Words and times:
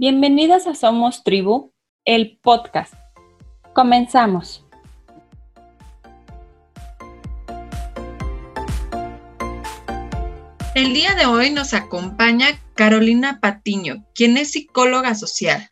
Bienvenidas 0.00 0.66
a 0.66 0.74
Somos 0.74 1.22
Tribu, 1.24 1.74
el 2.06 2.38
podcast. 2.38 2.94
Comenzamos. 3.74 4.64
El 10.74 10.94
día 10.94 11.14
de 11.16 11.26
hoy 11.26 11.50
nos 11.50 11.74
acompaña 11.74 12.46
Carolina 12.72 13.40
Patiño, 13.42 14.06
quien 14.14 14.38
es 14.38 14.52
psicóloga 14.52 15.14
social. 15.14 15.68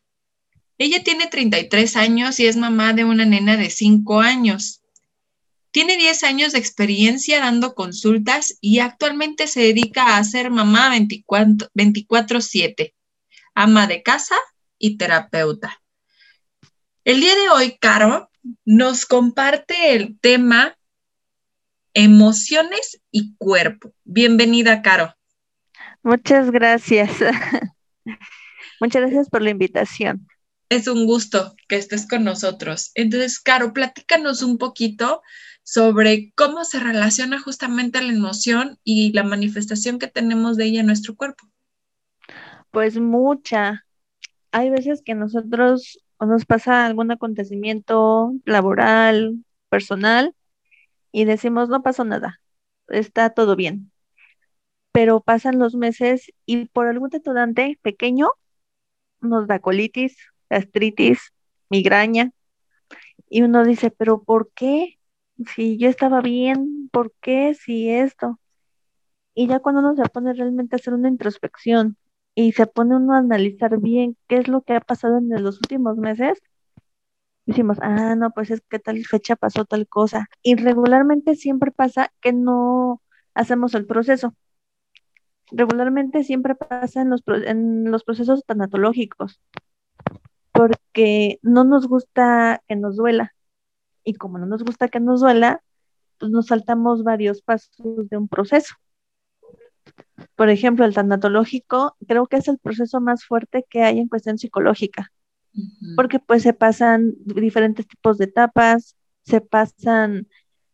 Ella 0.76 1.03
tiene 1.03 1.29
33 1.29 1.97
años 1.97 2.38
y 2.38 2.49
es 2.49 2.58
mamá 2.58 2.92
de 2.92 3.06
una 3.06 3.24
nena 3.24 3.56
de 3.56 3.71
5 3.71 4.21
años. 4.21 4.83
Tiene 5.71 5.97
10 5.97 6.24
años 6.24 6.53
de 6.53 6.58
experiencia 6.58 7.40
dando 7.40 7.74
consultas 7.74 8.58
y 8.60 8.81
actualmente 8.81 9.47
se 9.47 9.60
dedica 9.60 10.19
a 10.19 10.24
ser 10.24 10.51
mamá 10.51 10.92
24/7 10.92 12.92
ama 13.59 13.88
de 13.88 14.04
casa 14.04 14.37
y 14.79 14.99
terapeuta. 14.99 15.83
El 17.02 17.20
día 17.20 17.34
de 17.34 17.48
hoy, 17.48 17.77
Caro 17.80 18.30
nos 18.65 19.05
comparte 19.05 19.95
el 19.95 20.16
tema 20.20 20.78
emociones 21.92 23.02
y 23.10 23.34
cuerpo. 23.37 23.92
Bienvenida, 24.05 24.80
Caro. 24.80 25.12
Muchas 26.05 26.52
gracias. 26.52 27.10
Muchas 28.80 29.02
gracias 29.02 29.29
por 29.29 29.42
la 29.42 29.51
invitación. 29.51 30.29
Es 30.68 30.87
un 30.87 31.04
gusto 31.04 31.56
que 31.66 31.79
estés 31.79 32.06
con 32.06 32.23
nosotros. 32.23 32.93
Entonces, 32.95 33.40
Caro, 33.40 33.73
platícanos 33.73 34.43
un 34.43 34.56
poquito 34.59 35.20
sobre 35.65 36.32
cómo 36.37 36.65
se 36.65 36.79
relaciona 36.79 37.40
justamente 37.40 38.01
la 38.02 38.12
emoción 38.12 38.79
y 38.84 39.12
la 39.15 39.24
manifestación 39.24 39.98
que 39.98 40.06
tenemos 40.06 40.56
de 40.56 40.66
ella 40.66 40.80
en 40.80 40.87
nuestro 40.87 41.16
cuerpo. 41.16 41.48
Pues 42.70 42.98
mucha. 42.98 43.86
Hay 44.52 44.70
veces 44.70 45.02
que 45.02 45.14
nosotros 45.14 46.00
nos 46.20 46.46
pasa 46.46 46.86
algún 46.86 47.10
acontecimiento 47.10 48.32
laboral, 48.45 49.45
personal, 49.68 50.34
y 51.12 51.24
decimos, 51.24 51.68
no 51.68 51.82
pasó 51.82 52.04
nada, 52.04 52.40
está 52.88 53.30
todo 53.30 53.56
bien. 53.56 53.93
Pero 54.93 55.20
pasan 55.20 55.59
los 55.59 55.74
meses 55.74 56.32
y 56.46 56.66
por 56.66 56.87
algún 56.88 57.10
detonante 57.10 57.78
pequeño 57.82 58.30
nos 59.21 59.46
da 59.46 59.60
colitis, 59.60 60.16
gastritis, 60.50 61.32
migraña, 61.71 62.32
y 63.28 63.43
uno 63.43 63.65
dice, 63.65 63.90
pero 63.90 64.23
¿por 64.23 64.50
qué? 64.53 64.98
Si 65.55 65.78
yo 65.78 65.89
estaba 65.89 66.21
bien, 66.21 66.89
¿por 66.93 67.12
qué? 67.21 67.55
Si 67.55 67.91
esto. 67.91 68.41
Y 69.34 69.48
ya 69.48 69.61
cuando 69.61 69.81
uno 69.81 69.97
se 69.97 70.09
pone 70.11 70.33
realmente 70.34 70.77
a 70.77 70.78
hacer 70.78 70.95
una 70.95 71.09
introspección 71.09 71.97
y 72.39 72.53
se 72.53 72.69
pone 72.69 72.94
uno 72.94 73.14
a 73.14 73.19
analizar 73.19 73.78
bien 73.81 74.17
qué 74.28 74.36
es 74.36 74.47
lo 74.47 74.62
que 74.62 74.75
ha 74.75 74.81
pasado 74.81 75.19
en 75.19 75.28
los 75.42 75.56
últimos 75.56 75.97
meses, 75.97 76.39
decimos, 77.47 77.78
ah, 77.83 78.14
no, 78.14 78.31
pues 78.31 78.53
es 78.53 78.61
que 78.61 78.78
tal 78.78 79.05
fecha 79.06 79.34
pasó 79.34 79.64
tal 79.64 79.89
cosa. 79.89 80.28
Y 80.42 80.55
regularmente 80.55 81.34
siempre 81.34 81.72
pasa 81.72 82.12
que 82.20 82.33
no 82.33 83.03
hacemos 83.34 83.75
el 83.75 83.86
proceso. 83.86 84.36
Regularmente 85.50 86.22
siempre 86.22 86.55
pasa 86.55 87.00
en 87.00 87.11
los, 87.11 87.22
en 87.27 87.91
los 87.91 88.05
procesos 88.05 88.44
tanatológicos, 88.47 89.41
porque 90.53 91.41
no 91.42 91.64
nos 91.64 91.89
gusta 91.89 92.62
que 92.69 92.77
nos 92.77 92.97
duela. 92.97 93.34
Y 94.05 94.14
como 94.14 94.39
no 94.39 94.47
nos 94.47 94.62
gusta 94.62 94.86
que 94.86 95.00
nos 95.00 95.22
duela, 95.22 95.61
pues 96.19 96.31
nos 96.31 96.47
saltamos 96.47 97.03
varios 97.03 97.42
pasos 97.42 98.09
de 98.09 98.16
un 98.16 98.28
proceso 98.28 98.77
por 100.37 100.51
ejemplo, 100.51 100.85
el 100.85 100.95
tanatológico, 100.95 101.97
creo 102.07 102.27
que 102.27 102.37
es 102.37 102.49
el 102.49 102.59
proceso 102.59 103.01
más 103.01 103.25
fuerte 103.25 103.65
que 103.69 103.83
hay 103.83 103.99
en 103.99 104.09
cuestión 104.09 104.39
psicológica, 104.39 105.13
porque 105.97 106.19
pues 106.19 106.43
se 106.43 106.53
pasan 106.53 107.15
diferentes 107.25 107.87
tipos 107.87 108.19
de 108.19 108.27
etapas, 108.27 108.97
se 109.25 109.41
pasan 109.41 110.29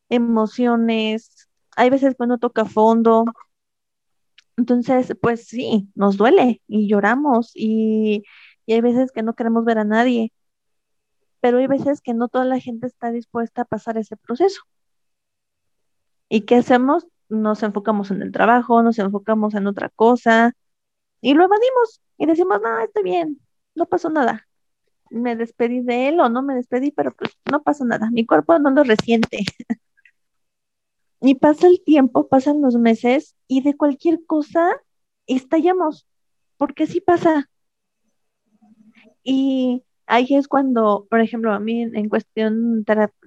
emociones, 0.09 1.49
hay 1.77 1.91
veces 1.91 2.15
que 2.17 2.25
uno 2.25 2.39
toca 2.39 2.65
fondo, 2.65 3.25
entonces 4.57 5.15
pues 5.21 5.47
sí, 5.47 5.89
nos 5.95 6.17
duele 6.17 6.63
y 6.67 6.89
lloramos 6.89 7.53
y, 7.55 8.25
y 8.67 8.73
hay 8.73 8.81
veces 8.81 9.13
que 9.13 9.23
no 9.23 9.35
queremos 9.35 9.65
ver 9.65 9.79
a 9.79 9.85
nadie, 9.85 10.33
pero 11.41 11.59
hay 11.59 11.67
veces 11.67 12.01
que 12.01 12.15
no 12.15 12.29
toda 12.29 12.45
la 12.45 12.61
gente 12.61 12.87
está 12.87 13.11
dispuesta 13.11 13.63
a 13.63 13.67
pasar 13.67 13.99
ese 13.99 14.17
proceso. 14.17 14.63
¿Y 16.29 16.43
qué 16.43 16.57
hacemos? 16.57 17.07
Nos 17.29 17.63
enfocamos 17.63 18.11
en 18.11 18.23
el 18.23 18.33
trabajo, 18.33 18.83
nos 18.83 18.99
enfocamos 18.99 19.55
en 19.55 19.67
otra 19.67 19.89
cosa 19.91 20.53
y 21.21 21.35
lo 21.35 21.45
evadimos 21.45 22.03
y 22.19 22.27
decimos, 22.27 22.61
no, 22.63 22.81
estoy 22.81 23.03
bien, 23.05 23.41
no 23.75 23.87
pasó 23.87 24.11
nada. 24.11 24.47
Me 25.11 25.37
despedí 25.37 25.81
de 25.83 26.09
él 26.09 26.21
o 26.21 26.29
no 26.29 26.43
me 26.43 26.55
despedí, 26.55 26.91
pero 26.91 27.15
pues 27.15 27.31
no 27.51 27.63
pasó 27.63 27.85
nada, 27.85 28.11
mi 28.11 28.27
cuerpo 28.27 28.59
no 28.59 28.71
lo 28.71 28.85
resiente. 28.85 29.39
y 31.21 31.35
pasa 31.37 31.69
el 31.69 31.83
tiempo, 31.83 32.29
pasan 32.29 32.61
los 32.63 32.77
meses 32.77 33.35
y 33.49 33.63
de 33.63 33.77
cualquier 33.77 34.25
cosa 34.27 34.71
estallamos, 35.27 36.07
porque 36.59 36.87
sí 36.87 37.01
pasa. 37.01 37.49
Y 39.23 39.83
ahí 40.07 40.35
es 40.35 40.49
cuando, 40.49 41.07
por 41.11 41.21
ejemplo, 41.21 41.53
a 41.53 41.61
mí 41.61 41.83
en 41.83 42.09
cuestión 42.09 42.85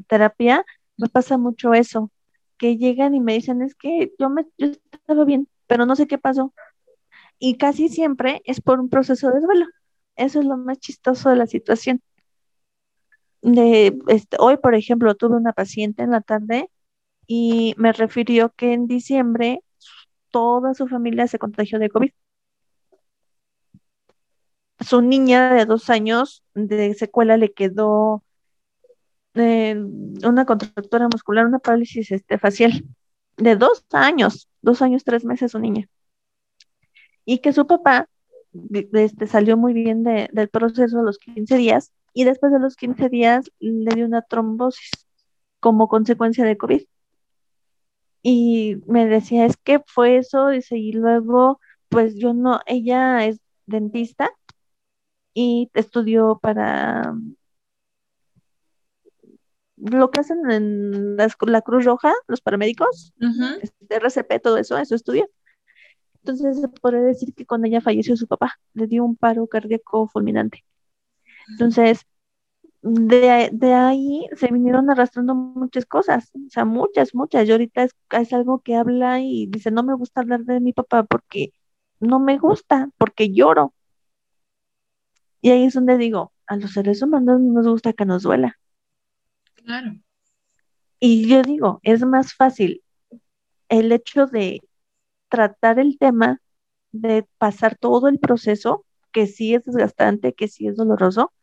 terapia, 0.08 0.66
me 0.98 1.10
pasa 1.10 1.38
mucho 1.38 1.74
eso 1.74 2.12
que 2.58 2.78
llegan 2.78 3.16
y 3.16 3.20
me 3.22 3.34
dicen, 3.34 3.62
es 3.62 3.76
que 3.76 4.14
yo, 4.20 4.30
me, 4.30 4.46
yo 4.58 4.68
estaba 4.92 5.26
bien, 5.26 5.48
pero 5.68 5.86
no 5.86 5.96
sé 5.96 6.08
qué 6.08 6.18
pasó. 6.18 6.54
Y 7.40 7.58
casi 7.58 7.90
siempre 7.90 8.42
es 8.46 8.62
por 8.62 8.80
un 8.80 8.90
proceso 8.90 9.32
de 9.32 9.42
duelo. 9.42 9.66
Eso 10.16 10.40
es 10.40 10.46
lo 10.46 10.58
más 10.58 10.80
chistoso 10.80 11.30
de 11.30 11.36
la 11.38 11.48
situación. 11.48 12.02
De, 13.42 13.98
este, 14.08 14.38
hoy, 14.40 14.58
por 14.58 14.76
ejemplo, 14.76 15.16
tuve 15.16 15.38
una 15.38 15.54
paciente 15.54 16.04
en 16.04 16.12
la 16.12 16.22
tarde 16.22 16.70
y 17.28 17.76
me 17.78 17.94
refirió 17.94 18.52
que 18.56 18.74
en 18.74 18.88
diciembre 18.88 19.62
toda 20.32 20.74
su 20.74 20.88
familia 20.88 21.28
se 21.28 21.40
contagió 21.40 21.80
de 21.80 21.90
COVID. 21.90 22.12
Su 24.80 25.02
niña 25.02 25.54
de 25.54 25.66
dos 25.66 25.90
años 25.90 26.44
de 26.54 26.94
secuela 26.94 27.38
le 27.38 27.54
quedó 27.54 28.24
una 29.38 30.46
contractura 30.46 31.08
muscular, 31.08 31.46
una 31.46 31.60
parálisis 31.60 32.12
este, 32.12 32.38
facial 32.38 32.84
de 33.38 33.56
dos 33.56 33.86
años, 33.92 34.50
dos 34.62 34.82
años, 34.82 35.04
tres 35.04 35.26
meses 35.26 35.52
su 35.52 35.60
niña. 35.60 35.88
Y 37.26 37.40
que 37.40 37.54
su 37.54 37.68
papá 37.68 38.08
este, 38.94 39.28
salió 39.28 39.58
muy 39.58 39.74
bien 39.74 40.04
del 40.04 40.50
proceso 40.50 41.00
a 41.00 41.04
los 41.04 41.18
15 41.18 41.58
días 41.58 41.92
y 42.14 42.24
después 42.24 42.52
de 42.52 42.60
los 42.60 42.76
15 42.76 43.10
días 43.10 43.52
le 43.60 43.94
dio 43.94 44.06
una 44.06 44.22
trombosis 44.22 44.90
como 45.60 45.88
consecuencia 45.88 46.46
de 46.46 46.58
COVID. 46.58 46.82
Y 48.24 48.82
me 48.88 49.08
decía, 49.08 49.46
es 49.46 49.58
que 49.58 49.82
fue 49.86 50.18
eso, 50.18 50.50
dice, 50.50 50.78
y 50.78 50.92
luego, 50.92 51.60
pues 51.90 52.16
yo 52.16 52.34
no, 52.34 52.60
ella 52.66 53.26
es 53.26 53.40
dentista 53.66 54.32
y 55.34 55.70
estudió 55.76 56.40
para 56.42 57.14
lo 59.78 60.12
que 60.12 60.20
hacen 60.20 60.50
en 60.50 61.18
la, 61.18 61.62
Cruz 61.62 61.86
Roja, 61.86 62.14
los 62.28 62.42
paramédicos, 62.42 63.14
este, 63.62 63.96
RCP, 63.96 64.42
todo 64.42 64.58
eso, 64.58 64.78
eso 64.78 64.96
estudia. 64.96 65.26
Entonces 66.24 66.60
se 66.60 66.68
podría 66.68 67.02
decir 67.02 67.34
que 67.34 67.46
cuando 67.46 67.68
ella 67.68 67.82
falleció 67.82 68.18
su 68.18 68.28
papá, 68.28 68.60
le 68.74 68.88
dio 68.88 69.06
un 69.06 69.16
paro 69.16 69.48
cardíaco 69.48 70.08
fulminante. 70.08 70.66
Entonces, 71.50 72.06
de, 72.82 73.50
de, 73.54 73.74
ahí 73.74 74.28
se 74.36 74.52
vinieron 74.52 74.90
arrastrando 74.90 75.36
muchas 75.36 75.86
cosas, 75.86 76.32
o 76.36 76.50
sea, 76.50 76.66
muchas, 76.66 77.16
muchas. 77.16 77.48
Y 77.48 77.52
ahorita 77.52 77.84
es, 77.84 77.96
es 78.12 78.34
algo 78.34 78.60
que 78.60 78.76
habla 78.76 79.22
y 79.22 79.48
dice, 79.48 79.72
no 79.72 79.84
me 79.84 79.94
gusta 79.96 80.22
hablar 80.22 80.44
de 80.44 80.60
mi 80.60 80.74
papá 80.74 81.04
porque 81.04 81.54
no 82.00 82.20
me 82.20 82.38
gusta, 82.38 82.90
porque 82.98 83.32
lloro. 83.32 83.74
Y 85.42 85.52
ahí 85.52 85.64
es 85.66 85.74
donde 85.74 85.98
digo, 85.98 86.34
a 86.48 86.58
los 86.58 86.74
seres 86.74 87.02
humanos 87.02 87.40
nos 87.42 87.68
gusta 87.68 87.94
que 87.94 88.06
nos 88.06 88.24
duela. 88.24 88.60
Claro. 89.68 90.00
Y 91.02 91.28
yo 91.28 91.42
digo, 91.42 91.82
es 91.84 92.06
más 92.06 92.34
fácil 92.34 92.86
el 93.68 93.92
hecho 93.92 94.26
de 94.26 94.62
tratar 95.28 95.78
el 95.78 95.98
tema, 95.98 96.42
de 96.94 97.28
pasar 97.38 97.76
todo 97.78 98.08
el 98.08 98.18
proceso, 98.18 98.86
que 99.12 99.28
sí 99.28 99.54
es 99.54 99.66
desgastante, 99.66 100.34
que 100.34 100.48
sí 100.48 100.68
es 100.68 100.78
doloroso, 100.78 101.34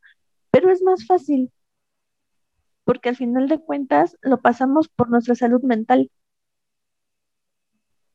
pero 0.50 0.70
es 0.72 0.80
más 0.80 1.06
fácil, 1.06 1.52
porque 2.84 3.10
al 3.10 3.16
final 3.16 3.46
de 3.46 3.60
cuentas 3.60 4.16
lo 4.22 4.40
pasamos 4.40 4.88
por 4.88 5.10
nuestra 5.10 5.34
salud 5.34 5.62
mental. 5.62 6.10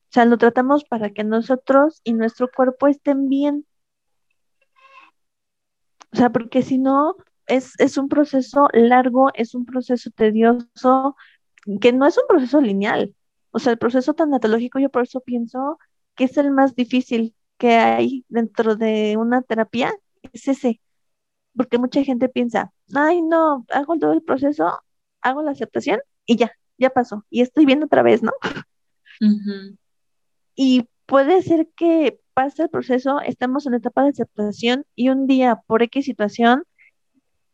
O 0.08 0.12
sea, 0.12 0.24
lo 0.24 0.38
tratamos 0.38 0.82
para 0.82 1.10
que 1.10 1.22
nosotros 1.22 2.00
y 2.02 2.14
nuestro 2.14 2.50
cuerpo 2.50 2.88
estén 2.88 3.28
bien. 3.28 3.64
O 6.12 6.16
sea, 6.16 6.30
porque 6.30 6.62
si 6.62 6.78
no, 6.78 7.14
es, 7.50 7.96
un 7.98 8.08
proceso 8.08 8.68
largo, 8.72 9.30
es 9.34 9.54
un 9.54 9.66
proceso 9.66 10.10
tedioso, 10.10 11.16
que 11.80 11.92
no 11.92 12.06
es 12.06 12.16
un 12.16 12.24
proceso 12.28 12.60
lineal. 12.60 13.14
O 13.50 13.58
sea, 13.58 13.72
el 13.72 13.78
proceso 13.78 14.14
tanatológico 14.14 14.78
yo 14.78 14.90
por 14.90 15.02
eso 15.02 15.20
pienso 15.20 15.78
que 16.14 16.24
es 16.24 16.36
el 16.36 16.50
más 16.50 16.74
difícil 16.74 17.34
que 17.58 17.74
hay 17.74 18.24
dentro 18.28 18.76
de 18.76 19.16
una 19.18 19.42
terapia 19.42 19.92
es 20.32 20.48
ese. 20.48 20.80
Porque 21.56 21.78
mucha 21.78 22.02
gente 22.04 22.28
piensa, 22.28 22.72
ay, 22.94 23.22
no, 23.22 23.66
hago 23.70 23.98
todo 23.98 24.12
el 24.12 24.22
proceso, 24.22 24.70
hago 25.20 25.42
la 25.42 25.50
aceptación 25.50 26.00
y 26.26 26.36
ya, 26.36 26.52
ya 26.78 26.90
pasó. 26.90 27.24
Y 27.30 27.42
estoy 27.42 27.66
viendo 27.66 27.86
otra 27.86 28.02
vez, 28.02 28.22
¿no? 28.22 28.32
Y 30.54 30.88
puede 31.06 31.42
ser 31.42 31.68
que 31.76 32.20
pase 32.34 32.62
el 32.62 32.70
proceso, 32.70 33.20
estamos 33.20 33.66
en 33.66 33.72
la 33.72 33.78
etapa 33.78 34.04
de 34.04 34.10
aceptación 34.10 34.86
y 34.94 35.08
un 35.10 35.26
día, 35.26 35.60
por 35.66 35.82
X 35.82 36.04
situación, 36.04 36.64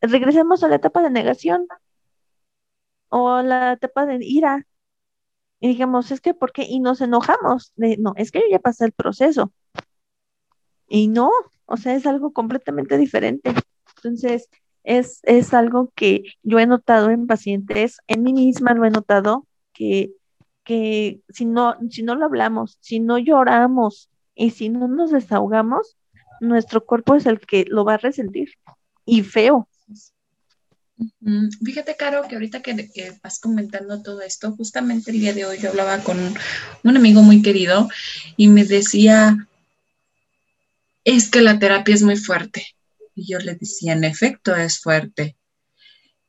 regresemos 0.00 0.62
a 0.62 0.68
la 0.68 0.76
etapa 0.76 1.02
de 1.02 1.10
negación 1.10 1.66
o 3.08 3.42
la 3.42 3.72
etapa 3.72 4.06
de 4.06 4.18
ira. 4.20 4.66
Y 5.60 5.68
digamos, 5.68 6.10
es 6.10 6.20
que, 6.20 6.34
¿por 6.34 6.52
qué? 6.52 6.64
Y 6.64 6.80
nos 6.80 7.00
enojamos. 7.00 7.72
De, 7.76 7.96
no, 7.98 8.12
es 8.16 8.30
que 8.30 8.40
yo 8.40 8.46
ya 8.50 8.58
pasé 8.58 8.84
el 8.84 8.92
proceso. 8.92 9.52
Y 10.88 11.08
no, 11.08 11.30
o 11.66 11.76
sea, 11.76 11.94
es 11.94 12.06
algo 12.06 12.32
completamente 12.32 12.98
diferente. 12.98 13.54
Entonces, 13.96 14.48
es, 14.84 15.20
es 15.24 15.52
algo 15.54 15.92
que 15.94 16.24
yo 16.42 16.58
he 16.58 16.66
notado 16.66 17.10
en 17.10 17.26
pacientes, 17.26 17.98
en 18.06 18.22
mí 18.22 18.32
misma 18.32 18.74
lo 18.74 18.84
he 18.84 18.90
notado, 18.90 19.46
que, 19.72 20.12
que 20.62 21.20
si, 21.28 21.44
no, 21.44 21.76
si 21.90 22.02
no 22.02 22.14
lo 22.14 22.26
hablamos, 22.26 22.78
si 22.80 23.00
no 23.00 23.18
lloramos 23.18 24.10
y 24.34 24.50
si 24.50 24.68
no 24.68 24.86
nos 24.88 25.10
desahogamos, 25.10 25.96
nuestro 26.40 26.84
cuerpo 26.84 27.16
es 27.16 27.26
el 27.26 27.40
que 27.40 27.64
lo 27.68 27.84
va 27.84 27.94
a 27.94 27.98
resentir. 27.98 28.50
Y 29.04 29.22
feo. 29.22 29.68
Fíjate, 31.64 31.96
Caro, 31.96 32.26
que 32.28 32.36
ahorita 32.36 32.62
que, 32.62 33.12
vas 33.22 33.38
comentando 33.38 34.02
todo 34.02 34.22
esto, 34.22 34.52
justamente 34.52 35.10
el 35.10 35.20
día 35.20 35.34
de 35.34 35.44
hoy 35.44 35.58
yo 35.58 35.70
hablaba 35.70 36.02
con 36.02 36.18
un 36.84 36.96
amigo 36.96 37.22
muy 37.22 37.42
querido 37.42 37.88
y 38.36 38.48
me 38.48 38.64
decía, 38.64 39.46
es 41.04 41.30
que 41.30 41.42
la 41.42 41.58
terapia 41.58 41.94
es 41.94 42.02
muy 42.02 42.16
fuerte. 42.16 42.66
Y 43.14 43.30
yo 43.30 43.38
le 43.38 43.54
decía, 43.54 43.92
en 43.92 44.04
efecto, 44.04 44.54
es 44.56 44.78
fuerte. 44.78 45.36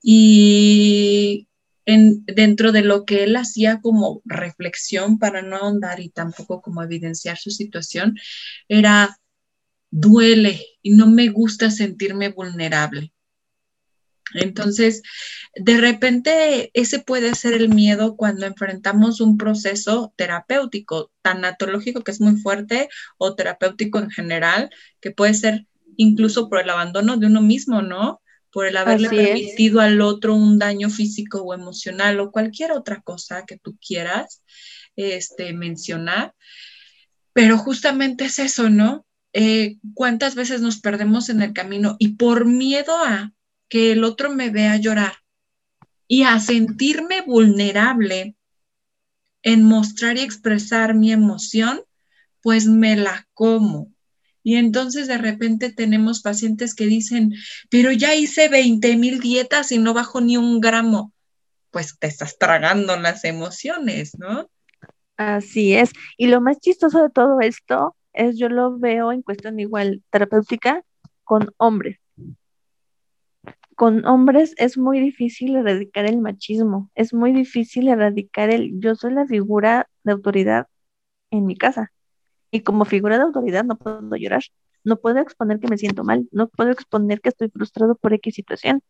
Y 0.01 1.48
en, 1.86 2.25
dentro 2.25 2.71
de 2.71 2.81
lo 2.81 3.06
que 3.06 3.24
él 3.24 3.36
hacía 3.36 3.80
como 3.81 4.21
reflexión 4.25 5.18
para 5.19 5.42
no 5.42 5.56
ahondar 5.56 6.00
y 6.00 6.10
tampoco 6.10 6.62
como 6.62 6.83
evidenciar 6.83 7.38
su 7.38 7.51
situación, 7.51 8.18
era, 8.68 9.18
duele 9.89 10.65
y 10.81 10.92
no 10.92 11.07
me 11.07 11.30
gusta 11.30 11.71
sentirme 11.71 12.30
vulnerable. 12.30 13.13
Entonces, 14.33 15.01
de 15.56 15.77
repente, 15.77 16.71
ese 16.74 17.00
puede 17.00 17.33
ser 17.35 17.53
el 17.53 17.69
miedo 17.69 18.15
cuando 18.15 18.45
enfrentamos 18.45 19.21
un 19.21 19.38
proceso 19.38 20.13
terapéutico, 20.15 21.12
tanatológico 21.21 22.03
que 22.03 22.12
es 22.12 22.21
muy 22.21 22.38
fuerte 22.38 22.89
o 23.18 23.35
terapéutico 23.35 24.00
en 24.00 24.09
general, 24.09 24.69
que 25.01 25.12
puede 25.12 25.33
ser 25.33 25.65
incluso 25.95 26.50
por 26.50 26.59
el 26.62 26.69
abandono 26.69 27.18
de 27.18 27.27
uno 27.27 27.41
mismo, 27.41 27.81
¿no? 27.81 28.21
Por 28.51 28.65
el 28.65 28.77
haberle 28.77 29.09
permitido 29.09 29.81
al 29.81 30.01
otro 30.01 30.35
un 30.35 30.57
daño 30.59 30.89
físico 30.89 31.41
o 31.41 31.53
emocional 31.53 32.19
o 32.19 32.31
cualquier 32.31 32.71
otra 32.71 33.01
cosa 33.01 33.45
que 33.45 33.57
tú 33.57 33.77
quieras 33.85 34.41
este, 34.95 35.53
mencionar. 35.53 36.33
Pero 37.33 37.57
justamente 37.57 38.25
es 38.25 38.39
eso, 38.39 38.69
¿no? 38.69 39.06
Eh, 39.33 39.77
¿Cuántas 39.94 40.35
veces 40.35 40.62
nos 40.62 40.79
perdemos 40.79 41.29
en 41.29 41.41
el 41.41 41.53
camino 41.53 41.95
y 42.00 42.15
por 42.15 42.45
miedo 42.45 42.95
a 42.97 43.31
que 43.69 43.92
el 43.92 44.04
otro 44.04 44.34
me 44.34 44.50
vea 44.50 44.78
llorar 44.78 45.14
y 46.08 46.24
a 46.24 46.40
sentirme 46.40 47.22
vulnerable 47.22 48.36
en 49.44 49.64
mostrar 49.64 50.18
y 50.18 50.22
expresar 50.22 50.94
mi 50.94 51.12
emoción, 51.12 51.81
pues 52.42 52.66
me 52.66 52.96
la 52.96 53.28
como. 53.34 53.92
Y 54.44 54.56
entonces 54.56 55.08
de 55.08 55.18
repente 55.18 55.72
tenemos 55.72 56.22
pacientes 56.22 56.74
que 56.74 56.86
dicen, 56.86 57.34
pero 57.69 57.92
ya 57.92 58.16
hice 58.16 58.48
20 58.48 58.96
mil 58.96 59.19
dietas 59.19 59.72
y 59.72 59.78
no 59.78 59.94
bajo 59.94 60.22
ni 60.22 60.38
un 60.38 60.62
gramo. 60.62 61.13
Pues 61.72 61.98
te 62.00 62.08
estás 62.08 62.38
tragando 62.38 62.96
las 62.98 63.25
emociones, 63.25 64.18
¿no? 64.18 64.50
Así 65.18 65.74
es. 65.74 65.92
Y 66.16 66.28
lo 66.28 66.40
más 66.40 66.60
chistoso 66.60 67.04
de 67.04 67.10
todo 67.10 67.42
esto 67.42 67.96
es, 68.13 68.38
yo 68.38 68.48
lo 68.48 68.78
veo 68.78 69.12
en 69.12 69.22
cuestión 69.22 69.60
igual 69.60 70.02
terapéutica 70.10 70.84
con 71.25 71.52
hombres 71.58 72.00
con 73.77 74.06
hombres 74.07 74.56
es 74.57 74.77
muy 74.77 75.00
difícil 75.00 75.56
erradicar 75.56 76.06
el 76.07 76.19
machismo, 76.19 76.89
es 76.95 77.13
muy 77.13 77.31
difícil 77.31 77.88
erradicar 77.89 78.50
el 78.50 78.79
yo 78.81 78.95
soy 78.95 79.13
la 79.13 79.27
figura 79.27 79.88
de 80.03 80.13
autoridad 80.13 80.68
en 81.31 81.45
mi 81.45 81.56
casa. 81.57 81.94
Y 82.51 82.62
como 82.62 82.85
figura 82.85 83.18
de 83.18 83.24
autoridad 83.25 83.65
no 83.65 83.77
puedo 83.77 84.15
llorar, 84.15 84.44
no 84.83 84.97
puedo 85.00 85.19
exponer 85.19 85.59
que 85.59 85.68
me 85.68 85.77
siento 85.77 86.03
mal, 86.03 86.27
no 86.31 86.50
puedo 86.50 86.71
exponer 86.71 87.21
que 87.21 87.29
estoy 87.29 87.50
frustrado 87.50 87.95
por 87.95 88.13
X 88.13 88.35
situación. 88.35 88.81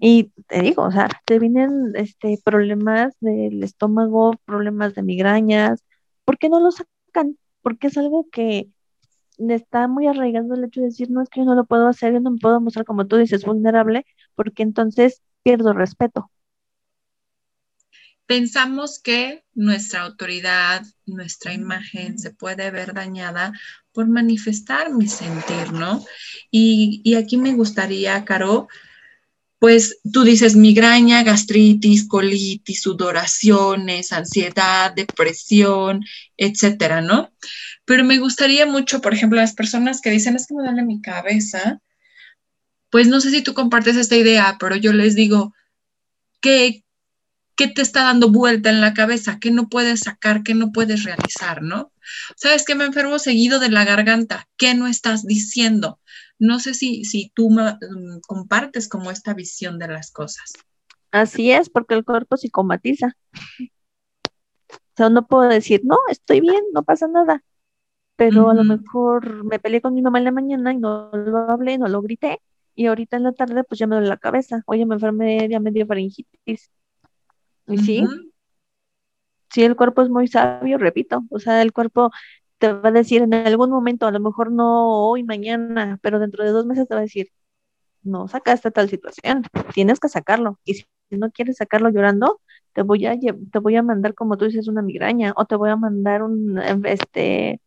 Y 0.00 0.32
te 0.48 0.62
digo, 0.62 0.82
o 0.82 0.90
sea, 0.90 1.08
te 1.26 1.38
vienen 1.38 1.92
este, 1.94 2.40
problemas 2.44 3.14
del 3.20 3.62
estómago, 3.62 4.32
problemas 4.44 4.94
de 4.94 5.04
migrañas, 5.04 5.84
¿por 6.24 6.38
qué 6.38 6.48
no 6.48 6.58
lo 6.60 6.72
sacan? 6.72 7.38
Porque 7.62 7.86
es 7.88 7.96
algo 7.98 8.26
que 8.32 8.68
está 9.48 9.88
muy 9.88 10.06
arraigando 10.06 10.54
el 10.54 10.64
hecho 10.64 10.80
de 10.80 10.86
decir, 10.88 11.10
no 11.10 11.22
es 11.22 11.28
que 11.30 11.40
yo 11.40 11.46
no 11.46 11.54
lo 11.54 11.64
puedo 11.66 11.86
hacer, 11.88 12.12
yo 12.14 12.20
no 12.20 12.30
me 12.32 12.38
puedo 12.38 12.60
mostrar 12.60 12.84
como 12.86 13.06
tú 13.06 13.16
dices, 13.16 13.44
vulnerable, 13.44 14.06
porque 14.34 14.62
entonces 14.62 15.22
pierdo 15.42 15.72
respeto. 15.72 16.30
Pensamos 18.26 19.00
que 19.00 19.44
nuestra 19.54 20.02
autoridad, 20.02 20.82
nuestra 21.06 21.52
imagen 21.52 22.18
se 22.18 22.30
puede 22.32 22.70
ver 22.70 22.94
dañada 22.94 23.52
por 23.92 24.06
manifestar 24.08 24.92
mi 24.92 25.08
sentir, 25.08 25.72
¿no? 25.72 26.04
Y, 26.50 27.00
y 27.04 27.16
aquí 27.16 27.36
me 27.36 27.54
gustaría, 27.54 28.24
Caro, 28.24 28.68
pues 29.60 30.00
tú 30.10 30.24
dices 30.24 30.56
migraña, 30.56 31.22
gastritis, 31.22 32.08
colitis, 32.08 32.80
sudoraciones, 32.80 34.10
ansiedad, 34.10 34.92
depresión, 34.94 36.02
etcétera, 36.38 37.02
¿no? 37.02 37.30
Pero 37.84 38.02
me 38.02 38.18
gustaría 38.18 38.64
mucho, 38.64 39.02
por 39.02 39.12
ejemplo, 39.12 39.38
las 39.38 39.54
personas 39.54 40.00
que 40.00 40.10
dicen 40.10 40.34
es 40.34 40.46
que 40.46 40.54
me 40.54 40.62
duele 40.62 40.82
mi 40.82 41.02
cabeza, 41.02 41.78
pues 42.88 43.08
no 43.08 43.20
sé 43.20 43.30
si 43.30 43.42
tú 43.42 43.52
compartes 43.52 43.96
esta 43.96 44.16
idea, 44.16 44.56
pero 44.58 44.76
yo 44.76 44.94
les 44.94 45.14
digo, 45.14 45.54
¿qué, 46.40 46.82
qué 47.54 47.68
te 47.68 47.82
está 47.82 48.04
dando 48.04 48.30
vuelta 48.30 48.70
en 48.70 48.80
la 48.80 48.94
cabeza? 48.94 49.38
¿Qué 49.38 49.50
no 49.50 49.68
puedes 49.68 50.00
sacar? 50.00 50.42
¿Qué 50.42 50.54
no 50.54 50.72
puedes 50.72 51.04
realizar? 51.04 51.60
¿No? 51.60 51.92
¿Sabes 52.34 52.64
que 52.64 52.74
me 52.74 52.86
enfermo 52.86 53.18
seguido 53.18 53.60
de 53.60 53.68
la 53.68 53.84
garganta? 53.84 54.48
¿Qué 54.56 54.72
no 54.74 54.86
estás 54.86 55.26
diciendo? 55.26 55.99
No 56.40 56.58
sé 56.58 56.74
si, 56.74 57.04
si 57.04 57.30
tú 57.32 57.50
mm, 57.50 58.20
compartes 58.26 58.88
como 58.88 59.12
esta 59.12 59.32
visión 59.34 59.78
de 59.78 59.86
las 59.86 60.10
cosas. 60.10 60.52
Así 61.12 61.52
es, 61.52 61.70
porque 61.70 61.94
el 61.94 62.04
cuerpo 62.04 62.36
psicomatiza. 62.36 63.16
O 64.66 64.96
sea, 64.96 65.08
no 65.08 65.26
puedo 65.28 65.48
decir, 65.48 65.82
no, 65.84 65.96
estoy 66.10 66.40
bien, 66.40 66.62
no 66.72 66.82
pasa 66.82 67.06
nada 67.06 67.44
pero 68.20 68.50
a 68.50 68.54
lo 68.54 68.64
mejor 68.64 69.44
me 69.44 69.58
peleé 69.58 69.80
con 69.80 69.94
mi 69.94 70.02
mamá 70.02 70.18
en 70.18 70.26
la 70.26 70.30
mañana 70.30 70.74
y 70.74 70.76
no 70.76 71.10
lo 71.10 71.38
hablé, 71.50 71.78
no 71.78 71.88
lo 71.88 72.02
grité, 72.02 72.42
y 72.74 72.84
ahorita 72.84 73.16
en 73.16 73.22
la 73.22 73.32
tarde 73.32 73.64
pues 73.64 73.78
ya 73.78 73.86
me 73.86 73.96
duele 73.96 74.10
la 74.10 74.18
cabeza, 74.18 74.62
oye, 74.66 74.84
me 74.84 74.96
enfermé, 74.96 75.48
ya 75.48 75.58
me 75.58 75.70
dio 75.70 75.86
faringitis. 75.86 76.70
Y 77.66 77.78
sí, 77.78 78.06
sí, 79.48 79.62
el 79.62 79.74
cuerpo 79.74 80.02
es 80.02 80.10
muy 80.10 80.28
sabio, 80.28 80.76
repito, 80.76 81.22
o 81.30 81.38
sea, 81.38 81.62
el 81.62 81.72
cuerpo 81.72 82.10
te 82.60 82.72
va 82.72 82.90
a 82.90 82.92
decir 82.92 83.22
en 83.22 83.32
algún 83.34 83.70
momento, 83.70 84.06
a 84.06 84.12
lo 84.12 84.20
mejor 84.20 84.52
no 84.52 85.08
hoy, 85.08 85.24
mañana, 85.24 85.98
pero 86.02 86.20
dentro 86.20 86.44
de 86.44 86.50
dos 86.50 86.66
meses 86.66 86.86
te 86.86 86.94
va 86.94 87.00
a 87.00 87.04
decir, 87.04 87.28
no 88.02 88.28
sacaste 88.28 88.70
tal 88.70 88.90
situación, 88.90 89.44
tienes 89.74 89.98
que 89.98 90.08
sacarlo, 90.10 90.60
y 90.64 90.74
si 90.74 90.86
no 91.10 91.30
quieres 91.30 91.56
sacarlo 91.56 91.88
llorando, 91.90 92.40
te 92.74 92.82
voy 92.82 93.06
a, 93.06 93.18
te 93.18 93.58
voy 93.60 93.76
a 93.76 93.82
mandar, 93.82 94.14
como 94.14 94.36
tú 94.36 94.44
dices, 94.44 94.68
una 94.68 94.82
migraña, 94.82 95.32
o 95.36 95.46
te 95.46 95.56
voy 95.56 95.70
a 95.70 95.76
mandar 95.76 96.22
un, 96.22 96.58
este, 96.84 97.60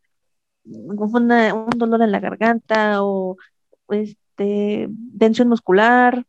un 0.66 1.70
dolor 1.76 2.02
en 2.04 2.12
la 2.12 2.20
garganta 2.20 3.04
o 3.04 3.38
este, 3.90 4.90
tensión 5.18 5.50
muscular, 5.50 6.24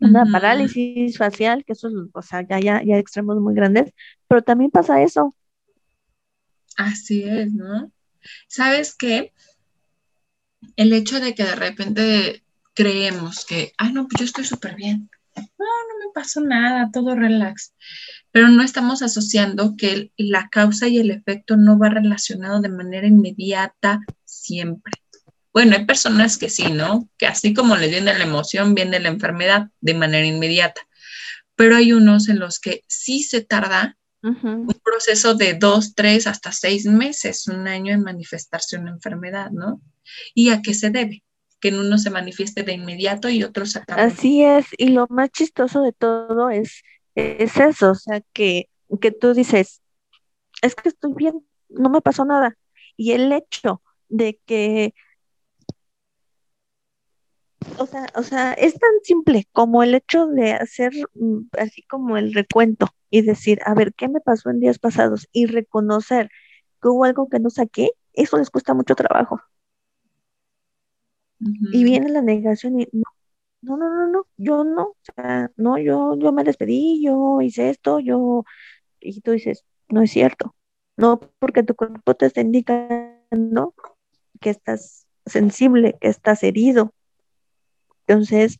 una 0.00 0.26
parálisis 0.26 1.16
facial, 1.18 1.64
que 1.64 1.72
eso 1.72 1.88
es, 1.88 1.94
o 2.12 2.22
sea, 2.22 2.42
ya, 2.42 2.60
ya, 2.60 2.82
ya 2.82 2.98
extremos 2.98 3.40
muy 3.40 3.54
grandes, 3.54 3.92
pero 4.28 4.42
también 4.42 4.70
pasa 4.70 5.02
eso. 5.02 5.34
Así 6.76 7.24
es, 7.24 7.52
¿no? 7.52 7.92
¿Sabes 8.48 8.94
qué? 8.94 9.32
El 10.76 10.92
hecho 10.92 11.20
de 11.20 11.34
que 11.34 11.44
de 11.44 11.56
repente 11.56 12.44
creemos 12.74 13.44
que, 13.44 13.72
ah, 13.78 13.90
no, 13.90 14.06
pues 14.06 14.20
yo 14.20 14.24
estoy 14.24 14.44
súper 14.44 14.76
bien. 14.76 15.10
No, 15.36 15.66
no 15.66 16.06
me 16.06 16.12
pasó 16.12 16.40
nada, 16.40 16.90
todo 16.92 17.14
relax 17.14 17.72
pero 18.32 18.48
no 18.48 18.62
estamos 18.62 19.02
asociando 19.02 19.74
que 19.76 20.12
la 20.16 20.48
causa 20.48 20.88
y 20.88 20.98
el 20.98 21.10
efecto 21.10 21.56
no 21.56 21.78
va 21.78 21.88
relacionado 21.88 22.60
de 22.60 22.68
manera 22.68 23.06
inmediata 23.06 24.00
siempre. 24.24 24.92
Bueno, 25.52 25.76
hay 25.76 25.84
personas 25.84 26.38
que 26.38 26.48
sí, 26.48 26.70
¿no? 26.70 27.08
Que 27.18 27.26
así 27.26 27.54
como 27.54 27.76
le 27.76 27.88
viene 27.88 28.16
la 28.16 28.24
emoción, 28.24 28.74
viene 28.74 29.00
la 29.00 29.08
enfermedad 29.08 29.68
de 29.80 29.94
manera 29.94 30.26
inmediata. 30.26 30.80
Pero 31.56 31.76
hay 31.76 31.92
unos 31.92 32.28
en 32.28 32.38
los 32.38 32.60
que 32.60 32.84
sí 32.86 33.24
se 33.24 33.40
tarda 33.42 33.98
un 34.22 34.66
proceso 34.84 35.34
de 35.34 35.54
dos, 35.54 35.94
tres, 35.94 36.26
hasta 36.26 36.52
seis 36.52 36.86
meses, 36.86 37.46
un 37.48 37.66
año 37.66 37.94
en 37.94 38.02
manifestarse 38.02 38.76
una 38.76 38.90
enfermedad, 38.90 39.50
¿no? 39.50 39.80
¿Y 40.34 40.50
a 40.50 40.60
qué 40.62 40.74
se 40.74 40.90
debe? 40.90 41.22
Que 41.60 41.68
en 41.68 41.78
uno 41.78 41.98
se 41.98 42.10
manifieste 42.10 42.62
de 42.62 42.72
inmediato 42.72 43.28
y 43.28 43.42
otro 43.42 43.66
se 43.66 43.82
Así 43.88 44.44
es, 44.44 44.66
y 44.76 44.88
lo 44.88 45.06
más 45.08 45.30
chistoso 45.30 45.82
de 45.82 45.92
todo 45.92 46.50
es, 46.50 46.82
es 47.14 47.56
eso, 47.56 47.92
o 47.92 47.94
sea, 47.94 48.22
que, 48.32 48.68
que 49.00 49.10
tú 49.10 49.34
dices, 49.34 49.80
es 50.62 50.74
que 50.74 50.90
estoy 50.90 51.12
bien, 51.14 51.46
no 51.68 51.88
me 51.88 52.00
pasó 52.00 52.24
nada. 52.24 52.56
Y 52.96 53.12
el 53.12 53.32
hecho 53.32 53.82
de 54.08 54.38
que 54.44 54.94
o 57.78 57.86
sea, 57.86 58.06
o 58.14 58.22
sea, 58.22 58.52
es 58.54 58.74
tan 58.74 58.90
simple 59.02 59.46
como 59.52 59.82
el 59.82 59.94
hecho 59.94 60.26
de 60.26 60.52
hacer 60.52 60.92
mm, 61.14 61.48
así 61.58 61.82
como 61.82 62.16
el 62.16 62.32
recuento 62.34 62.88
y 63.10 63.22
decir, 63.22 63.60
a 63.64 63.74
ver, 63.74 63.94
¿qué 63.94 64.08
me 64.08 64.20
pasó 64.20 64.50
en 64.50 64.60
días 64.60 64.78
pasados? 64.78 65.28
Y 65.32 65.46
reconocer 65.46 66.30
que 66.80 66.88
hubo 66.88 67.04
algo 67.04 67.28
que 67.28 67.40
no 67.40 67.50
saqué, 67.50 67.90
eso 68.12 68.38
les 68.38 68.50
cuesta 68.50 68.74
mucho 68.74 68.94
trabajo. 68.94 69.40
Y 71.72 71.84
viene 71.84 72.10
la 72.10 72.20
negación 72.20 72.80
y 72.80 72.88
no, 72.92 73.04
no, 73.62 73.76
no, 73.78 73.88
no, 73.88 74.06
no, 74.08 74.26
yo 74.36 74.64
no, 74.64 74.82
o 74.88 74.96
sea, 75.14 75.50
no, 75.56 75.78
yo, 75.78 76.16
yo 76.18 76.32
me 76.32 76.44
despedí, 76.44 77.02
yo 77.02 77.40
hice 77.40 77.70
esto, 77.70 77.98
yo, 77.98 78.44
y 79.00 79.20
tú 79.22 79.32
dices, 79.32 79.64
no 79.88 80.02
es 80.02 80.10
cierto, 80.10 80.54
no, 80.96 81.18
porque 81.38 81.62
tu 81.62 81.74
cuerpo 81.74 82.14
te 82.14 82.26
está 82.26 82.42
indicando 82.42 83.74
que 84.40 84.50
estás 84.50 85.06
sensible, 85.24 85.96
que 86.00 86.08
estás 86.08 86.42
herido, 86.42 86.92
entonces, 88.10 88.58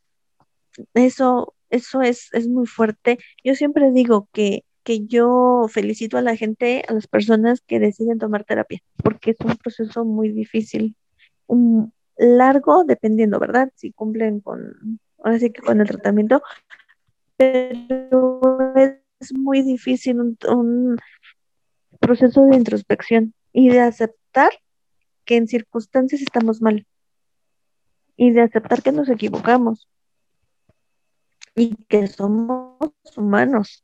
eso, 0.94 1.54
eso 1.70 2.02
es, 2.02 2.32
es 2.32 2.46
muy 2.46 2.66
fuerte. 2.66 3.18
Yo 3.42 3.56
siempre 3.56 3.90
digo 3.90 4.28
que, 4.32 4.64
que 4.84 5.06
yo 5.06 5.66
felicito 5.68 6.18
a 6.18 6.22
la 6.22 6.36
gente, 6.36 6.84
a 6.86 6.92
las 6.92 7.08
personas 7.08 7.60
que 7.60 7.80
deciden 7.80 8.20
tomar 8.20 8.44
terapia, 8.44 8.80
porque 9.02 9.32
es 9.32 9.36
un 9.44 9.56
proceso 9.56 10.04
muy 10.04 10.30
difícil, 10.30 10.94
un 11.48 11.92
largo, 12.16 12.84
dependiendo, 12.84 13.40
¿verdad? 13.40 13.72
Si 13.74 13.90
cumplen 13.90 14.38
con, 14.38 15.00
ahora 15.18 15.40
sí 15.40 15.50
que 15.50 15.62
con 15.62 15.80
el 15.80 15.88
tratamiento, 15.88 16.42
pero 17.36 18.40
es 19.18 19.34
muy 19.34 19.62
difícil 19.62 20.20
un, 20.20 20.38
un 20.48 20.96
proceso 21.98 22.46
de 22.46 22.56
introspección 22.56 23.34
y 23.52 23.70
de 23.70 23.80
aceptar 23.80 24.52
que 25.24 25.36
en 25.36 25.48
circunstancias 25.48 26.22
estamos 26.22 26.62
mal 26.62 26.86
y 28.20 28.32
de 28.32 28.42
aceptar 28.42 28.82
que 28.82 28.92
nos 28.92 29.08
equivocamos 29.08 29.88
y 31.54 31.74
que 31.88 32.06
somos 32.06 32.92
humanos. 33.16 33.82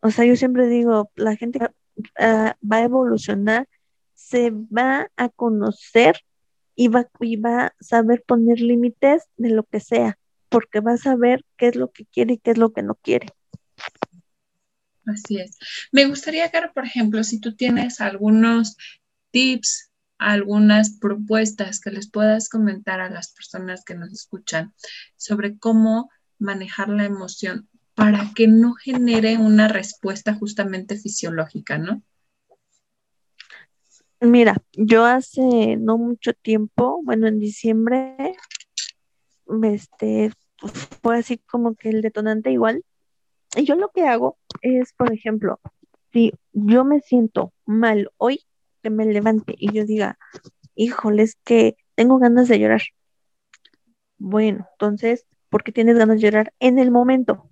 O 0.00 0.10
sea, 0.10 0.24
yo 0.24 0.34
siempre 0.36 0.66
digo, 0.66 1.10
la 1.16 1.36
gente 1.36 1.58
ah, 2.18 2.56
va 2.64 2.76
a 2.76 2.84
evolucionar, 2.84 3.68
se 4.14 4.52
va 4.52 5.10
a 5.16 5.28
conocer 5.28 6.16
y 6.74 6.88
va, 6.88 7.10
y 7.20 7.36
va 7.36 7.66
a 7.66 7.74
saber 7.78 8.24
poner 8.26 8.58
límites 8.60 9.24
de 9.36 9.50
lo 9.50 9.64
que 9.64 9.80
sea, 9.80 10.18
porque 10.48 10.80
va 10.80 10.92
a 10.92 10.96
saber 10.96 11.44
qué 11.58 11.66
es 11.68 11.76
lo 11.76 11.92
que 11.92 12.06
quiere 12.06 12.34
y 12.34 12.38
qué 12.38 12.52
es 12.52 12.58
lo 12.58 12.72
que 12.72 12.82
no 12.82 12.94
quiere. 12.94 13.28
Así 15.04 15.40
es. 15.40 15.58
Me 15.92 16.06
gustaría, 16.06 16.50
que, 16.50 16.62
por 16.74 16.86
ejemplo, 16.86 17.22
si 17.22 17.38
tú 17.38 17.54
tienes 17.54 18.00
algunos 18.00 18.78
tips 19.30 19.89
algunas 20.20 20.98
propuestas 20.98 21.80
que 21.80 21.90
les 21.90 22.10
puedas 22.10 22.48
comentar 22.48 23.00
a 23.00 23.08
las 23.08 23.32
personas 23.32 23.84
que 23.84 23.94
nos 23.94 24.12
escuchan 24.12 24.74
sobre 25.16 25.58
cómo 25.58 26.10
manejar 26.38 26.90
la 26.90 27.06
emoción 27.06 27.68
para 27.94 28.30
que 28.34 28.46
no 28.46 28.74
genere 28.74 29.38
una 29.38 29.66
respuesta 29.66 30.34
justamente 30.34 30.96
fisiológica, 30.96 31.78
¿no? 31.78 32.02
Mira, 34.20 34.56
yo 34.72 35.06
hace 35.06 35.76
no 35.78 35.96
mucho 35.96 36.34
tiempo, 36.34 37.00
bueno, 37.02 37.26
en 37.26 37.38
diciembre, 37.38 38.34
este, 39.62 40.32
fue 41.02 41.18
así 41.18 41.38
como 41.38 41.74
que 41.74 41.88
el 41.88 42.02
detonante 42.02 42.52
igual. 42.52 42.84
Y 43.56 43.64
yo 43.64 43.74
lo 43.74 43.88
que 43.88 44.02
hago 44.02 44.36
es, 44.60 44.92
por 44.92 45.12
ejemplo, 45.12 45.60
si 46.12 46.32
yo 46.52 46.84
me 46.84 47.00
siento 47.00 47.54
mal 47.64 48.10
hoy, 48.18 48.44
que 48.80 48.90
me 48.90 49.04
levante 49.06 49.54
y 49.58 49.72
yo 49.72 49.84
diga, 49.84 50.18
híjole, 50.74 51.22
es 51.22 51.36
que 51.44 51.76
tengo 51.94 52.18
ganas 52.18 52.48
de 52.48 52.58
llorar. 52.58 52.82
Bueno, 54.18 54.66
entonces, 54.72 55.26
¿por 55.48 55.62
qué 55.62 55.72
tienes 55.72 55.98
ganas 55.98 56.16
de 56.16 56.22
llorar 56.22 56.52
en 56.60 56.78
el 56.78 56.90
momento? 56.90 57.50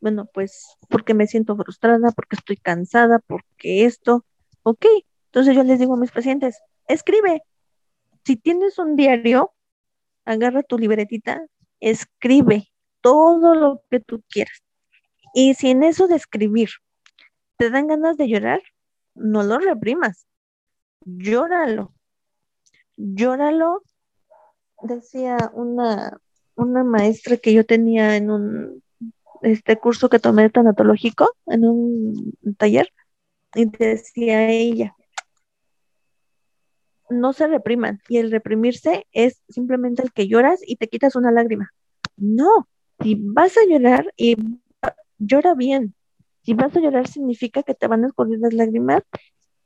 Bueno, 0.00 0.26
pues 0.32 0.76
porque 0.88 1.14
me 1.14 1.26
siento 1.26 1.56
frustrada, 1.56 2.10
porque 2.12 2.36
estoy 2.36 2.56
cansada, 2.56 3.20
porque 3.20 3.84
esto, 3.84 4.24
ok. 4.62 4.86
Entonces 5.26 5.56
yo 5.56 5.64
les 5.64 5.78
digo 5.78 5.94
a 5.94 5.96
mis 5.96 6.12
pacientes, 6.12 6.60
escribe. 6.88 7.42
Si 8.24 8.36
tienes 8.36 8.78
un 8.78 8.96
diario, 8.96 9.52
agarra 10.24 10.62
tu 10.62 10.78
libretita, 10.78 11.44
escribe 11.80 12.72
todo 13.00 13.54
lo 13.54 13.82
que 13.90 14.00
tú 14.00 14.22
quieras. 14.28 14.62
Y 15.34 15.54
si 15.54 15.70
en 15.70 15.82
eso 15.82 16.06
de 16.06 16.16
escribir 16.16 16.70
te 17.56 17.70
dan 17.70 17.86
ganas 17.86 18.16
de 18.16 18.28
llorar, 18.28 18.62
no 19.14 19.42
lo 19.42 19.58
reprimas 19.58 20.26
llóralo, 21.04 21.92
llóralo, 22.96 23.82
decía 24.82 25.36
una, 25.54 26.18
una 26.56 26.84
maestra 26.84 27.36
que 27.36 27.52
yo 27.52 27.64
tenía 27.64 28.16
en 28.16 28.30
un 28.30 28.82
este 29.42 29.76
curso 29.78 30.08
que 30.08 30.18
tomé 30.18 30.42
de 30.42 30.50
tanatológico, 30.50 31.30
en 31.46 31.66
un 31.66 32.34
taller, 32.56 32.88
y 33.54 33.66
decía 33.66 34.48
ella, 34.48 34.96
no 37.10 37.32
se 37.32 37.46
repriman, 37.46 38.00
y 38.08 38.18
el 38.18 38.30
reprimirse 38.30 39.06
es 39.12 39.42
simplemente 39.48 40.02
el 40.02 40.12
que 40.12 40.26
lloras 40.28 40.60
y 40.66 40.76
te 40.76 40.88
quitas 40.88 41.14
una 41.16 41.30
lágrima. 41.30 41.72
No, 42.16 42.68
si 43.00 43.16
vas 43.20 43.56
a 43.56 43.66
llorar 43.68 44.12
y 44.16 44.36
llora 45.18 45.54
bien. 45.54 45.94
Si 46.42 46.54
vas 46.54 46.76
a 46.76 46.80
llorar 46.80 47.08
significa 47.08 47.62
que 47.62 47.74
te 47.74 47.86
van 47.86 48.04
a 48.04 48.08
escurrir 48.08 48.38
las 48.38 48.52
lágrimas 48.52 49.02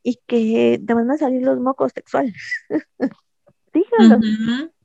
y 0.02 0.18
que 0.26 0.80
te 0.84 0.94
van 0.94 1.10
a 1.10 1.18
salir 1.18 1.42
los 1.42 1.58
mocos 1.60 1.92
sexuales. 1.94 2.34
Dígalo, 3.72 4.20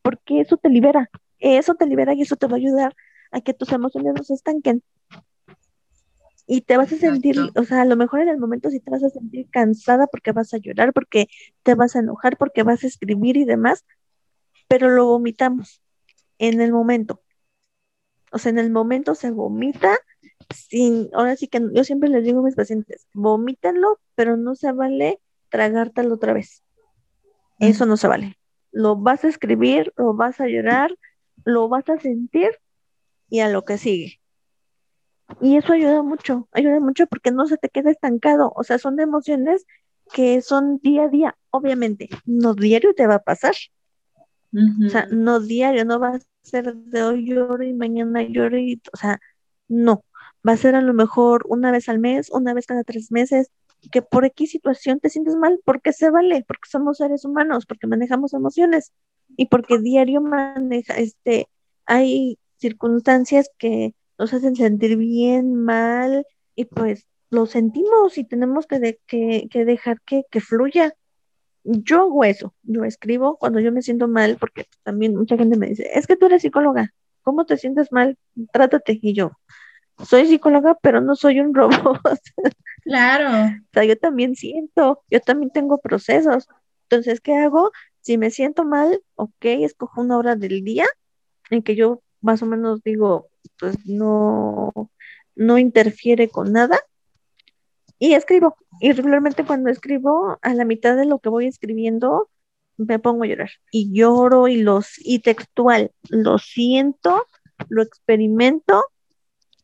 porque 0.01 0.41
eso 0.41 0.57
te 0.57 0.69
libera, 0.69 1.09
eso 1.39 1.75
te 1.75 1.85
libera 1.85 2.13
y 2.13 2.21
eso 2.21 2.35
te 2.35 2.47
va 2.47 2.53
a 2.53 2.57
ayudar 2.57 2.95
a 3.31 3.41
que 3.41 3.53
tus 3.53 3.71
emociones 3.71 4.13
no 4.15 4.23
se 4.23 4.33
estanquen. 4.33 4.83
Y 6.45 6.61
te 6.61 6.75
vas 6.75 6.91
a 6.91 6.97
sentir, 6.97 7.37
o 7.55 7.63
sea, 7.63 7.81
a 7.81 7.85
lo 7.85 7.95
mejor 7.95 8.19
en 8.19 8.27
el 8.27 8.37
momento 8.37 8.69
sí 8.69 8.81
te 8.81 8.91
vas 8.91 9.03
a 9.03 9.09
sentir 9.09 9.49
cansada 9.49 10.07
porque 10.07 10.33
vas 10.33 10.53
a 10.53 10.57
llorar, 10.57 10.91
porque 10.91 11.27
te 11.63 11.73
vas 11.73 11.95
a 11.95 11.99
enojar, 11.99 12.37
porque 12.37 12.63
vas 12.63 12.83
a 12.83 12.87
escribir 12.87 13.37
y 13.37 13.45
demás, 13.45 13.85
pero 14.67 14.89
lo 14.89 15.05
vomitamos 15.05 15.81
en 16.37 16.59
el 16.59 16.73
momento. 16.73 17.21
O 18.31 18.39
sea, 18.39 18.49
en 18.49 18.59
el 18.59 18.71
momento 18.71 19.15
se 19.15 19.31
vomita 19.31 19.97
sin, 20.53 21.09
ahora 21.13 21.35
sí 21.35 21.47
que 21.47 21.61
yo 21.73 21.83
siempre 21.83 22.09
les 22.09 22.23
digo 22.23 22.39
a 22.39 22.43
mis 22.43 22.55
pacientes, 22.55 23.07
vomítenlo, 23.13 23.99
pero 24.15 24.37
no 24.37 24.55
se 24.55 24.71
vale 24.71 25.19
tragártelo 25.49 26.15
otra 26.15 26.33
vez. 26.33 26.63
Eso 27.59 27.85
no 27.85 27.97
se 27.97 28.07
vale. 28.07 28.37
Lo 28.71 28.95
vas 28.95 29.23
a 29.23 29.27
escribir, 29.27 29.93
lo 29.97 30.13
vas 30.13 30.41
a 30.41 30.47
llorar, 30.47 30.95
lo 31.45 31.69
vas 31.69 31.87
a 31.89 31.99
sentir 31.99 32.51
y 33.29 33.39
a 33.39 33.49
lo 33.49 33.63
que 33.63 33.77
sigue. 33.77 34.19
Y 35.41 35.57
eso 35.57 35.73
ayuda 35.73 36.03
mucho, 36.03 36.47
ayuda 36.51 36.79
mucho 36.79 37.07
porque 37.07 37.31
no 37.31 37.45
se 37.47 37.57
te 37.57 37.69
queda 37.69 37.91
estancado. 37.91 38.51
O 38.55 38.63
sea, 38.63 38.77
son 38.77 38.99
emociones 38.99 39.65
que 40.13 40.41
son 40.41 40.79
día 40.79 41.03
a 41.03 41.09
día. 41.09 41.37
Obviamente, 41.49 42.09
no 42.25 42.53
diario 42.53 42.93
te 42.93 43.07
va 43.07 43.15
a 43.15 43.23
pasar. 43.23 43.55
O 44.85 44.89
sea, 44.89 45.07
no 45.09 45.39
diario, 45.39 45.83
no 45.83 45.99
va 45.99 46.09
a 46.09 46.19
ser 46.43 46.75
de 46.75 47.01
hoy 47.01 47.25
lloro 47.25 47.63
y 47.63 47.73
mañana 47.73 48.21
lloro 48.21 48.59
y, 48.59 48.79
o 48.93 48.97
sea, 48.97 49.19
no 49.67 50.03
va 50.47 50.53
a 50.53 50.57
ser 50.57 50.75
a 50.75 50.81
lo 50.81 50.93
mejor 50.93 51.45
una 51.47 51.71
vez 51.71 51.89
al 51.89 51.99
mes, 51.99 52.29
una 52.31 52.53
vez 52.53 52.65
cada 52.65 52.83
tres 52.83 53.11
meses, 53.11 53.51
que 53.91 54.01
por 54.01 54.25
X 54.25 54.51
situación 54.51 54.99
te 54.99 55.09
sientes 55.09 55.35
mal, 55.35 55.59
porque 55.65 55.93
se 55.93 56.09
vale, 56.09 56.43
porque 56.47 56.69
somos 56.69 56.97
seres 56.97 57.25
humanos, 57.25 57.65
porque 57.65 57.87
manejamos 57.87 58.33
emociones 58.33 58.91
y 59.35 59.47
porque 59.47 59.79
diario 59.79 60.21
maneja, 60.21 60.95
este, 60.95 61.47
hay 61.85 62.37
circunstancias 62.57 63.49
que 63.57 63.93
nos 64.17 64.33
hacen 64.33 64.55
sentir 64.55 64.97
bien, 64.97 65.55
mal, 65.55 66.25
y 66.55 66.65
pues 66.65 67.07
lo 67.29 67.45
sentimos 67.45 68.17
y 68.17 68.23
tenemos 68.23 68.67
que, 68.67 68.99
que, 69.07 69.65
dejar 69.65 69.99
que, 70.01 70.23
que, 70.29 70.39
fluya. 70.39 70.93
Yo 71.63 72.01
hago 72.01 72.23
eso, 72.23 72.53
yo 72.63 72.83
escribo 72.83 73.37
cuando 73.37 73.59
yo 73.59 73.71
me 73.71 73.81
siento 73.81 74.07
mal, 74.07 74.37
porque 74.39 74.67
también 74.83 75.15
mucha 75.15 75.37
gente 75.37 75.57
me 75.57 75.67
dice, 75.67 75.89
es 75.93 76.07
que 76.07 76.15
tú 76.15 76.27
eres 76.27 76.41
psicóloga, 76.41 76.93
¿cómo 77.23 77.45
te 77.45 77.57
sientes 77.57 77.91
mal? 77.91 78.17
Trátate. 78.51 78.99
Y 79.01 79.13
yo, 79.13 79.31
soy 80.03 80.27
psicóloga, 80.27 80.77
pero 80.81 81.01
no 81.01 81.15
soy 81.15 81.39
un 81.39 81.53
robot. 81.53 82.19
Claro. 82.83 83.29
o 83.29 83.69
sea, 83.73 83.85
yo 83.85 83.97
también 83.97 84.35
siento, 84.35 85.03
yo 85.09 85.19
también 85.21 85.51
tengo 85.51 85.77
procesos. 85.79 86.47
Entonces, 86.83 87.21
¿qué 87.21 87.35
hago? 87.35 87.71
Si 88.01 88.17
me 88.17 88.29
siento 88.29 88.65
mal, 88.65 89.01
ok, 89.15 89.45
escojo 89.45 90.01
una 90.01 90.17
hora 90.17 90.35
del 90.35 90.63
día 90.63 90.85
en 91.49 91.63
que 91.63 91.75
yo 91.75 92.01
más 92.21 92.41
o 92.41 92.45
menos 92.45 92.83
digo, 92.83 93.29
pues 93.59 93.85
no, 93.85 94.71
no 95.35 95.57
interfiere 95.57 96.29
con 96.29 96.51
nada 96.51 96.79
y 97.99 98.13
escribo. 98.13 98.57
Y 98.79 98.91
regularmente 98.91 99.45
cuando 99.45 99.69
escribo, 99.69 100.37
a 100.41 100.53
la 100.53 100.65
mitad 100.65 100.97
de 100.97 101.05
lo 101.05 101.19
que 101.19 101.29
voy 101.29 101.47
escribiendo, 101.47 102.29
me 102.77 102.99
pongo 102.99 103.23
a 103.23 103.27
llorar. 103.27 103.51
Y 103.71 103.93
lloro 103.93 104.47
y 104.47 104.57
los, 104.57 104.95
y 104.97 105.19
textual, 105.19 105.91
lo 106.09 106.37
siento, 106.37 107.27
lo 107.69 107.81
experimento 107.81 108.83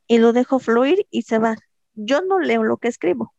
y 0.10 0.18
lo 0.18 0.34
dejo 0.34 0.60
fluir 0.60 1.06
y 1.12 1.22
se 1.22 1.38
va. 1.38 1.56
Yo 1.94 2.22
no 2.22 2.39
leo 2.39 2.63
lo 2.63 2.78
que 2.78 2.89
escribo. 2.89 3.34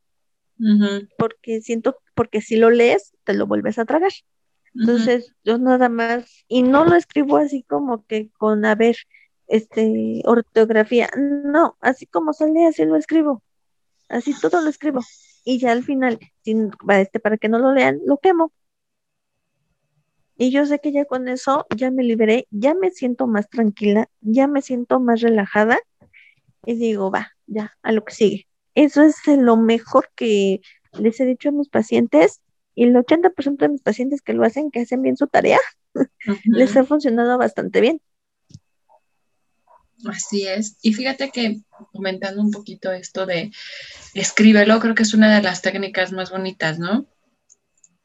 Porque 1.19 1.61
siento, 1.61 1.97
porque 2.15 2.41
si 2.41 2.57
lo 2.57 2.71
lees, 2.71 3.13
te 3.25 3.35
lo 3.35 3.47
vuelves 3.47 3.79
a 3.79 3.85
tragar. 3.85 4.13
Entonces, 4.75 5.35
yo 5.43 5.59
nada 5.59 5.89
más, 5.89 6.45
y 6.47 6.63
no 6.63 6.85
lo 6.85 6.95
escribo 6.95 7.39
así 7.39 7.65
como 7.65 8.07
que 8.07 8.31
con, 8.39 8.65
a 8.65 8.77
ver, 8.77 8.97
este, 9.49 10.23
ortografía. 10.25 11.11
No, 11.17 11.77
así 11.81 12.07
como 12.07 12.33
sale, 12.33 12.67
así 12.67 12.85
lo 12.85 12.97
escribo. 12.97 13.43
Así 14.09 14.33
todo 14.41 14.61
lo 14.61 14.71
escribo. 14.71 15.01
Y 15.45 15.59
ya 15.59 15.73
al 15.73 15.83
final, 15.83 16.21
sin, 16.43 16.71
este, 16.91 17.19
para 17.19 17.37
que 17.37 17.49
no 17.49 17.59
lo 17.59 17.73
lean, 17.73 17.99
lo 18.07 18.19
quemo. 18.19 18.53
Y 20.37 20.53
yo 20.53 20.65
sé 20.67 20.79
que 20.79 20.93
ya 20.93 21.05
con 21.05 21.27
eso 21.27 21.67
ya 21.77 21.91
me 21.91 22.05
liberé, 22.05 22.47
ya 22.51 22.75
me 22.75 22.93
siento 22.93 23.27
más 23.27 23.51
tranquila, 23.51 24.09
ya 24.21 24.47
me 24.47 24.63
siento 24.63 25.01
más 25.01 25.21
relajada 25.21 25.81
y 26.65 26.75
digo, 26.75 27.11
va, 27.11 27.33
ya, 27.47 27.77
a 27.83 27.93
lo 27.93 28.05
que 28.05 28.15
sigue. 28.15 28.47
Eso 28.75 29.03
es 29.03 29.17
lo 29.27 29.57
mejor 29.57 30.11
que 30.15 30.61
les 30.93 31.21
he 31.21 31.27
dicho 31.27 31.49
a 31.49 31.53
mis 31.53 31.69
pacientes 31.69 32.41
y 32.75 32.85
el 32.85 32.95
80% 32.95 33.57
de 33.59 33.69
mis 33.69 33.83
pacientes 33.83 34.23
que 34.23 34.33
lo 34.33 34.45
hacen, 34.45 34.71
que 34.71 34.81
hacen 34.81 35.03
bien 35.03 35.17
su 35.17 35.27
tarea, 35.27 35.59
les 36.45 36.77
ha 36.77 36.85
funcionado 36.85 37.37
bastante 37.39 37.81
bien. 37.81 38.01
Así 40.09 40.47
es. 40.47 40.79
Y 40.81 40.95
fíjate 40.95 41.31
que 41.31 41.61
comentando 41.93 42.41
un 42.41 42.51
poquito 42.51 42.91
esto 42.93 43.27
de 43.27 43.51
escríbelo, 44.15 44.81
creo 44.81 44.95
que 44.95 45.03
es 45.03 45.15
una 45.15 45.35
de 45.35 45.43
las 45.43 45.61
técnicas 45.63 46.13
más 46.13 46.31
bonitas, 46.31 46.79
¿no? 46.79 47.07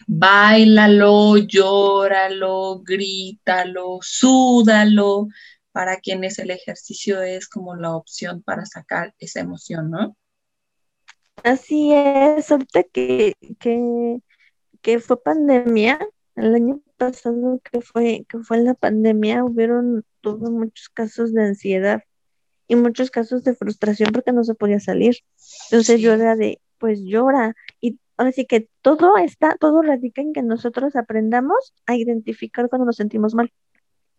Báilalo, 0.07 1.37
llóralo, 1.37 2.81
grítalo, 2.83 3.99
súdalo, 4.01 5.29
para 5.75 5.97
quienes 5.97 6.39
el 6.39 6.51
ejercicio 6.51 7.21
es 7.21 7.49
como 7.49 7.75
la 7.75 7.97
opción 7.97 8.41
para 8.41 8.65
sacar 8.65 9.13
esa 9.19 9.41
emoción, 9.41 9.91
¿no? 9.91 10.15
Así 11.43 11.91
es, 11.91 12.49
ahorita 12.49 12.83
que, 12.83 13.33
que, 13.59 14.19
que 14.81 14.99
fue 14.99 15.21
pandemia, 15.21 15.99
el 16.37 16.55
año 16.55 16.81
pasado 16.95 17.59
que 17.69 17.81
fue, 17.81 18.25
que 18.29 18.39
fue 18.39 18.59
la 18.59 18.73
pandemia, 18.73 19.43
hubieron 19.43 20.05
tuve 20.21 20.49
muchos 20.49 20.87
casos 20.87 21.33
de 21.33 21.43
ansiedad 21.43 22.03
y 22.69 22.77
muchos 22.77 23.11
casos 23.11 23.43
de 23.43 23.53
frustración 23.53 24.13
porque 24.13 24.31
no 24.31 24.45
se 24.45 24.55
podía 24.55 24.79
salir. 24.79 25.17
Entonces 25.71 25.99
yo 25.99 26.13
era 26.13 26.37
de, 26.37 26.61
pues 26.77 27.01
llora. 27.03 27.53
Y 27.81 27.99
ahora 28.15 28.31
sí 28.31 28.45
que 28.45 28.69
todo 28.81 29.17
está, 29.17 29.57
todo 29.59 29.81
radica 29.81 30.21
en 30.21 30.31
que 30.31 30.41
nosotros 30.41 30.95
aprendamos 30.95 31.73
a 31.85 31.97
identificar 31.97 32.69
cuando 32.69 32.85
nos 32.85 32.95
sentimos 32.95 33.35
mal. 33.35 33.51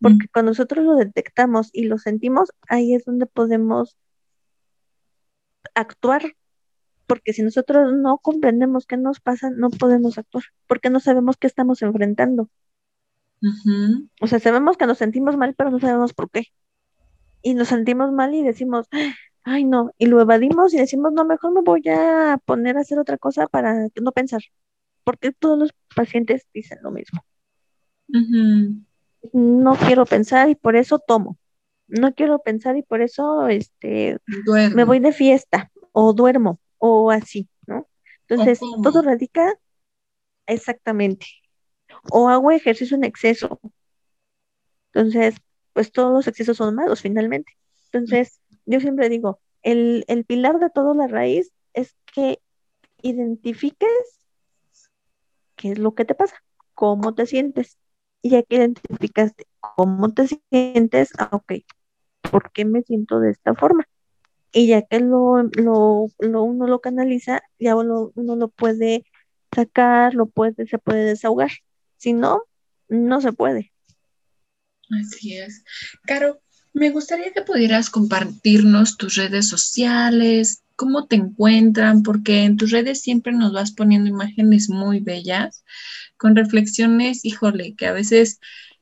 Porque 0.01 0.25
mm. 0.25 0.29
cuando 0.33 0.51
nosotros 0.51 0.85
lo 0.85 0.95
detectamos 0.95 1.69
y 1.73 1.85
lo 1.85 1.97
sentimos, 1.97 2.51
ahí 2.67 2.93
es 2.93 3.05
donde 3.05 3.25
podemos 3.25 3.97
actuar. 5.75 6.35
Porque 7.07 7.33
si 7.33 7.41
nosotros 7.41 7.93
no 7.93 8.17
comprendemos 8.17 8.85
qué 8.85 8.97
nos 8.97 9.19
pasa, 9.19 9.49
no 9.49 9.69
podemos 9.69 10.17
actuar, 10.17 10.43
porque 10.67 10.89
no 10.89 10.99
sabemos 10.99 11.37
qué 11.37 11.47
estamos 11.47 11.81
enfrentando. 11.81 12.49
O 14.19 14.27
sea, 14.27 14.39
sabemos 14.39 14.77
que 14.77 14.87
nos 14.87 14.97
sentimos 14.97 15.37
mal, 15.37 15.53
pero 15.55 15.71
no 15.71 15.79
sabemos 15.79 16.13
por 16.13 16.29
qué. 16.29 16.47
Y 17.41 17.53
nos 17.53 17.69
sentimos 17.69 18.11
mal 18.11 18.33
y 18.33 18.43
decimos, 18.43 18.87
ay 19.43 19.63
no, 19.63 19.91
y 19.97 20.07
lo 20.07 20.19
evadimos 20.19 20.73
y 20.73 20.77
decimos, 20.77 21.13
no, 21.13 21.23
mejor 21.23 21.53
me 21.53 21.61
voy 21.61 21.81
a 21.87 22.39
poner 22.43 22.77
a 22.77 22.81
hacer 22.81 22.99
otra 22.99 23.17
cosa 23.17 23.47
para 23.47 23.87
no 24.01 24.11
pensar. 24.11 24.41
Porque 25.03 25.31
todos 25.31 25.57
los 25.57 25.71
pacientes 25.95 26.45
dicen 26.53 26.79
lo 26.81 26.91
mismo. 26.91 27.23
No 29.33 29.75
quiero 29.75 30.05
pensar 30.05 30.49
y 30.49 30.55
por 30.55 30.75
eso 30.75 30.99
tomo. 30.99 31.37
No 31.87 32.13
quiero 32.13 32.39
pensar 32.39 32.77
y 32.77 32.83
por 32.83 33.01
eso 33.01 33.47
este, 33.47 34.17
me 34.73 34.83
voy 34.83 34.99
de 34.99 35.13
fiesta 35.13 35.71
o 35.91 36.13
duermo 36.13 36.59
o 36.77 37.11
así, 37.11 37.47
¿no? 37.65 37.87
Entonces, 38.27 38.59
todo 38.83 39.01
radica 39.01 39.57
exactamente 40.45 41.27
o 42.11 42.29
hago 42.29 42.51
ejercicio 42.51 42.97
en 42.97 43.03
exceso. 43.03 43.59
Entonces, 44.91 45.35
pues 45.73 45.91
todos 45.91 46.11
los 46.11 46.27
excesos 46.27 46.57
son 46.57 46.75
malos 46.75 47.01
finalmente. 47.01 47.53
Entonces, 47.91 48.39
yo 48.65 48.79
siempre 48.79 49.09
digo, 49.09 49.39
el, 49.61 50.05
pilar 50.27 50.59
de 50.59 50.69
toda 50.69 50.93
la 50.95 51.07
raíz 51.07 51.51
es 51.73 51.95
que 52.13 52.39
identifiques 53.01 54.19
qué 55.55 55.71
es 55.71 55.79
lo 55.79 55.93
que 55.93 56.05
te 56.05 56.15
pasa, 56.15 56.43
cómo 56.73 57.13
te 57.13 57.25
sientes. 57.25 57.77
Y 58.21 58.31
ya 58.31 58.43
que 58.43 58.55
identificaste 58.55 59.45
cómo 59.59 60.13
te 60.13 60.27
sientes, 60.27 61.11
ah, 61.17 61.29
ok, 61.31 61.53
¿por 62.29 62.51
qué 62.51 62.65
me 62.65 62.81
siento 62.83 63.19
de 63.19 63.31
esta 63.31 63.53
forma? 63.55 63.87
Y 64.51 64.67
ya 64.67 64.81
que 64.81 64.99
lo, 64.99 65.43
lo, 65.43 66.07
uno 66.19 66.67
lo 66.67 66.81
canaliza, 66.81 67.41
ya 67.59 67.75
uno, 67.75 68.11
uno, 68.15 68.35
lo 68.35 68.47
puede 68.47 69.05
sacar, 69.53 70.13
lo 70.13 70.25
puede, 70.25 70.67
se 70.67 70.77
puede 70.77 71.05
desahogar. 71.05 71.51
Si 71.97 72.13
no, 72.13 72.43
no 72.87 73.21
se 73.21 73.33
puede. 73.33 73.71
Así 74.89 75.37
es. 75.37 75.63
Caro, 76.05 76.39
me 76.73 76.89
gustaría 76.91 77.33
que 77.33 77.41
pudieras 77.41 77.89
compartirnos 77.89 78.97
tus 78.97 79.15
redes 79.15 79.47
sociales, 79.47 80.63
cómo 80.77 81.07
te 81.07 81.17
encuentran, 81.17 82.03
porque 82.03 82.45
en 82.45 82.55
tus 82.55 82.71
redes 82.71 83.01
siempre 83.01 83.33
nos 83.33 83.51
vas 83.51 83.73
poniendo 83.73 84.09
imágenes 84.09 84.69
muy 84.69 85.01
bellas, 85.01 85.65
con 86.15 86.37
reflexiones, 86.37 87.25
híjole, 87.25 87.75
que 87.75 87.87
a 87.87 87.91
veces 87.91 88.39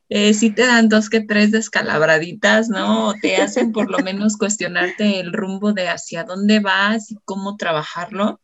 eh, 0.09 0.35
sí 0.35 0.51
te 0.51 0.67
dan 0.67 0.89
dos 0.89 1.09
que 1.09 1.21
tres 1.21 1.49
descalabraditas, 1.51 2.69
¿no? 2.69 3.15
te 3.19 3.37
hacen 3.37 3.71
por 3.71 3.89
lo 3.89 3.97
menos 3.99 4.37
cuestionarte 4.37 5.19
el 5.19 5.33
rumbo 5.33 5.73
de 5.73 5.87
hacia 5.87 6.23
dónde 6.23 6.59
vas 6.59 7.09
y 7.11 7.17
cómo 7.25 7.57
trabajarlo 7.57 8.39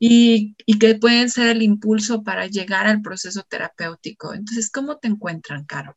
y, 0.00 0.56
que 0.78 0.94
pueden 0.94 1.28
ser 1.28 1.48
el 1.48 1.62
impulso 1.62 2.24
para 2.24 2.46
llegar 2.46 2.86
al 2.86 3.02
proceso 3.02 3.42
terapéutico. 3.42 4.32
Entonces, 4.32 4.70
¿cómo 4.70 4.96
te 4.96 5.08
encuentran, 5.08 5.64
Caro? 5.66 5.96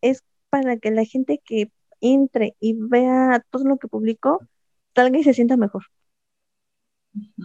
es 0.00 0.24
para 0.48 0.78
que 0.78 0.90
la 0.90 1.04
gente 1.04 1.42
que 1.44 1.70
entre 2.00 2.56
y 2.60 2.74
vea 2.78 3.44
todo 3.50 3.64
lo 3.64 3.76
que 3.76 3.88
publico 3.88 4.40
salga 4.94 5.18
y 5.18 5.24
se 5.24 5.34
sienta 5.34 5.58
mejor. 5.58 5.84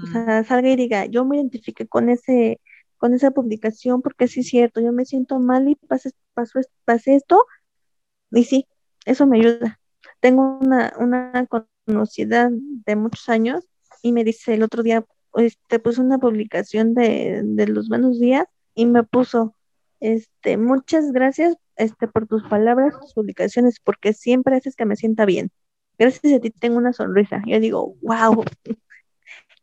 O 0.03 0.07
sea, 0.07 0.43
salga 0.43 0.69
y 0.69 0.75
diga, 0.75 1.05
yo 1.05 1.25
me 1.25 1.38
identifique 1.38 1.88
con 1.88 2.09
ese, 2.09 2.59
con 2.97 3.13
esa 3.13 3.31
publicación 3.31 4.01
porque 4.01 4.27
sí 4.27 4.41
es 4.41 4.47
cierto, 4.47 4.81
yo 4.81 4.91
me 4.91 5.05
siento 5.05 5.39
mal 5.39 5.67
y 5.69 5.75
pasé, 5.75 6.12
pasó, 6.33 6.59
pasé 6.86 7.15
esto 7.15 7.45
y 8.31 8.43
sí, 8.45 8.67
eso 9.05 9.27
me 9.27 9.39
ayuda. 9.39 9.79
Tengo 10.19 10.59
una, 10.59 10.93
una 10.99 11.47
conocida 11.86 12.49
de 12.51 12.95
muchos 12.95 13.27
años 13.29 13.65
y 14.01 14.12
me 14.12 14.23
dice 14.23 14.53
el 14.53 14.63
otro 14.63 14.83
día, 14.83 15.05
este, 15.36 15.79
puso 15.79 16.01
una 16.01 16.19
publicación 16.19 16.93
de, 16.93 17.41
de 17.43 17.67
los 17.67 17.89
buenos 17.89 18.19
días 18.19 18.45
y 18.75 18.86
me 18.86 19.03
puso, 19.03 19.55
este, 19.99 20.57
muchas 20.57 21.12
gracias 21.12 21.55
este, 21.75 22.07
por 22.07 22.27
tus 22.27 22.43
palabras, 22.43 22.99
tus 22.99 23.13
publicaciones, 23.13 23.79
porque 23.79 24.13
siempre 24.13 24.55
haces 24.55 24.75
que 24.75 24.86
me 24.86 24.95
sienta 24.95 25.25
bien. 25.25 25.51
Gracias 25.97 26.33
a 26.33 26.39
ti 26.39 26.49
tengo 26.51 26.77
una 26.77 26.93
sonrisa. 26.93 27.41
Yo 27.45 27.59
digo, 27.59 27.95
wow, 28.01 28.43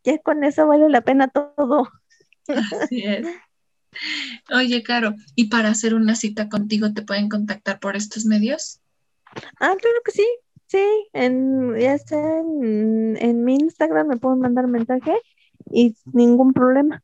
ya 0.05 0.19
con 0.19 0.45
eso 0.45 0.67
vale 0.67 0.89
la 0.89 1.01
pena 1.01 1.29
todo. 1.29 1.89
Así 2.49 3.03
es. 3.05 3.27
Oye, 4.53 4.83
Caro, 4.83 5.15
¿y 5.35 5.49
para 5.49 5.69
hacer 5.69 5.95
una 5.95 6.15
cita 6.15 6.49
contigo 6.49 6.93
te 6.93 7.03
pueden 7.03 7.29
contactar 7.29 7.81
por 7.81 7.97
estos 7.97 8.25
medios? 8.25 8.81
Ah, 9.61 9.75
claro 9.79 10.01
que 10.05 10.13
sí. 10.13 10.27
Sí, 10.67 10.87
en, 11.15 11.77
ya 11.77 11.99
sea 11.99 12.39
en, 12.39 13.17
en 13.21 13.45
mi 13.45 13.57
Instagram 13.57 14.07
me 14.07 14.17
pueden 14.19 14.39
mandar 14.39 14.69
mensaje 14.69 15.13
y 15.69 15.97
ningún 16.13 16.53
problema. 16.53 17.03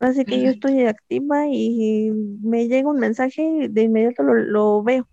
Así 0.00 0.24
que 0.24 0.42
yo 0.42 0.50
estoy 0.50 0.84
activa 0.86 1.46
y 1.48 2.10
me 2.42 2.66
llega 2.66 2.90
un 2.90 2.98
mensaje 2.98 3.42
y 3.42 3.68
de 3.68 3.82
inmediato 3.82 4.22
lo, 4.22 4.82
veo. 4.82 5.06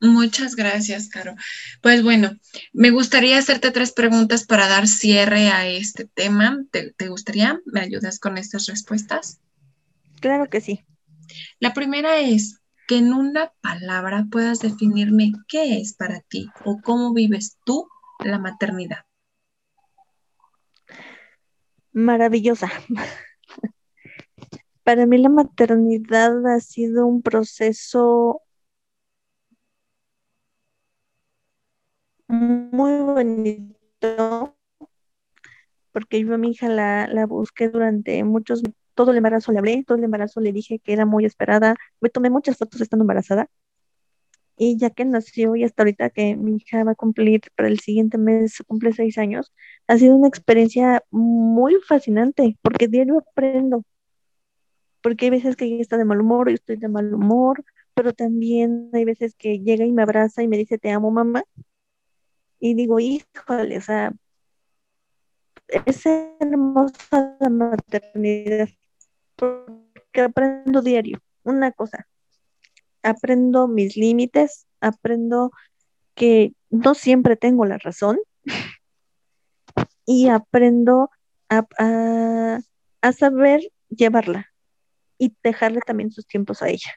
Muchas 0.00 0.56
gracias, 0.56 1.08
Caro. 1.08 1.34
Pues 1.82 2.02
bueno, 2.02 2.32
me 2.72 2.90
gustaría 2.90 3.38
hacerte 3.38 3.70
tres 3.70 3.92
preguntas 3.92 4.44
para 4.46 4.66
dar 4.66 4.88
cierre 4.88 5.48
a 5.48 5.66
este 5.66 6.06
tema. 6.06 6.64
¿Te, 6.70 6.92
¿Te, 6.92 7.08
gustaría? 7.08 7.60
¿Me 7.66 7.80
ayudas 7.80 8.18
con 8.18 8.38
estas 8.38 8.66
respuestas? 8.66 9.40
Claro 10.20 10.48
que 10.48 10.62
sí. 10.62 10.84
La 11.58 11.74
primera 11.74 12.18
es, 12.18 12.60
que 12.90 12.96
en 12.96 13.12
una 13.12 13.52
palabra 13.60 14.26
puedas 14.30 14.58
definirme 14.58 15.32
qué 15.46 15.78
es 15.80 15.94
para 15.94 16.22
ti 16.22 16.50
o 16.64 16.80
cómo 16.82 17.12
vives 17.12 17.58
tú 17.64 17.86
la 18.18 18.38
maternidad. 18.38 19.04
Maravillosa. 21.92 22.70
Para 24.82 25.06
mí 25.06 25.18
la 25.18 25.28
maternidad 25.28 26.44
ha 26.46 26.58
sido 26.58 27.06
un 27.06 27.22
proceso 27.22 28.42
muy 32.30 33.00
bonito 33.00 34.56
porque 35.92 36.24
yo 36.24 36.34
a 36.34 36.38
mi 36.38 36.50
hija 36.50 36.68
la, 36.68 37.06
la 37.08 37.26
busqué 37.26 37.68
durante 37.68 38.22
muchos, 38.24 38.62
todo 38.94 39.10
el 39.10 39.18
embarazo 39.18 39.52
le 39.52 39.58
hablé, 39.58 39.84
todo 39.84 39.98
el 39.98 40.04
embarazo 40.04 40.40
le 40.40 40.52
dije 40.52 40.78
que 40.78 40.92
era 40.92 41.06
muy 41.06 41.24
esperada, 41.24 41.76
me 42.00 42.10
tomé 42.10 42.30
muchas 42.30 42.56
fotos 42.58 42.80
estando 42.80 43.02
embarazada. 43.04 43.48
Y 44.56 44.76
ya 44.76 44.90
que 44.90 45.06
nació 45.06 45.56
y 45.56 45.64
hasta 45.64 45.82
ahorita 45.82 46.10
que 46.10 46.36
mi 46.36 46.56
hija 46.56 46.84
va 46.84 46.92
a 46.92 46.94
cumplir 46.94 47.40
para 47.56 47.68
el 47.68 47.80
siguiente 47.80 48.18
mes, 48.18 48.58
cumple 48.66 48.92
seis 48.92 49.16
años, 49.16 49.52
ha 49.86 49.96
sido 49.96 50.14
una 50.16 50.28
experiencia 50.28 51.02
muy 51.10 51.76
fascinante 51.86 52.58
porque 52.62 52.86
diario 52.86 53.18
aprendo, 53.18 53.84
porque 55.02 55.26
hay 55.26 55.30
veces 55.30 55.56
que 55.56 55.64
ella 55.64 55.80
está 55.80 55.96
de 55.96 56.04
mal 56.04 56.20
humor, 56.20 56.48
yo 56.48 56.54
estoy 56.54 56.76
de 56.76 56.88
mal 56.88 57.12
humor, 57.14 57.64
pero 57.94 58.12
también 58.12 58.90
hay 58.92 59.04
veces 59.06 59.34
que 59.34 59.60
llega 59.60 59.86
y 59.86 59.92
me 59.92 60.02
abraza 60.02 60.42
y 60.42 60.48
me 60.48 60.58
dice, 60.58 60.78
te 60.78 60.90
amo 60.90 61.10
mamá, 61.10 61.42
y 62.60 62.74
digo, 62.74 63.00
híjole, 63.00 63.78
o 63.78 63.80
sea, 63.80 64.12
es 65.86 66.06
hermosa 66.06 67.36
la 67.40 67.48
maternidad, 67.48 68.68
porque 69.36 70.20
aprendo 70.20 70.82
diario, 70.82 71.20
una 71.42 71.72
cosa, 71.72 72.06
aprendo 73.02 73.66
mis 73.66 73.96
límites, 73.96 74.66
aprendo 74.80 75.52
que 76.14 76.52
no 76.68 76.94
siempre 76.94 77.36
tengo 77.36 77.64
la 77.64 77.78
razón 77.78 78.18
y 80.04 80.28
aprendo 80.28 81.10
a, 81.48 81.66
a, 81.78 83.12
saber 83.12 83.60
llevarla 83.88 84.46
y 85.18 85.34
dejarle 85.42 85.80
también 85.80 86.10
sus 86.10 86.26
tiempos 86.26 86.62
a 86.62 86.68
ella. 86.68 86.92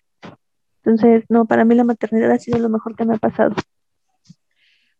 Entonces, 0.83 1.23
no, 1.29 1.45
para 1.45 1.63
mí 1.63 1.75
la 1.75 1.83
maternidad 1.85 2.31
ha 2.31 2.39
sido 2.39 2.59
lo 2.59 2.69
mejor 2.69 2.95
que 2.95 3.05
me 3.05 3.15
ha 3.15 3.17
pasado. 3.17 3.55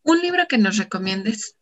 ¿Un 0.04 0.22
libro 0.22 0.44
que 0.48 0.58
nos 0.58 0.78
recomiendes? 0.78 1.58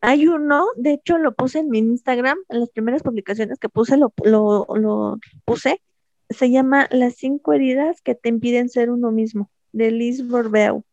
Hay 0.00 0.28
uno, 0.28 0.66
de 0.76 0.92
hecho 0.92 1.16
lo 1.16 1.34
puse 1.34 1.60
en 1.60 1.70
mi 1.70 1.78
Instagram, 1.78 2.36
en 2.50 2.60
las 2.60 2.70
primeras 2.70 3.02
publicaciones 3.02 3.58
que 3.58 3.70
puse, 3.70 3.96
lo, 3.96 4.12
lo, 4.22 4.66
lo 4.74 5.18
puse, 5.46 5.80
se 6.28 6.50
llama 6.50 6.88
Las 6.90 7.14
cinco 7.14 7.54
heridas 7.54 8.02
que 8.02 8.14
te 8.14 8.28
impiden 8.28 8.68
ser 8.68 8.90
uno 8.90 9.10
mismo, 9.10 9.50
de 9.72 9.90
Liz 9.90 10.28
Borbeu. 10.28 10.84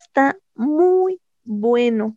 Está 0.00 0.36
muy 0.54 1.20
bueno. 1.44 2.16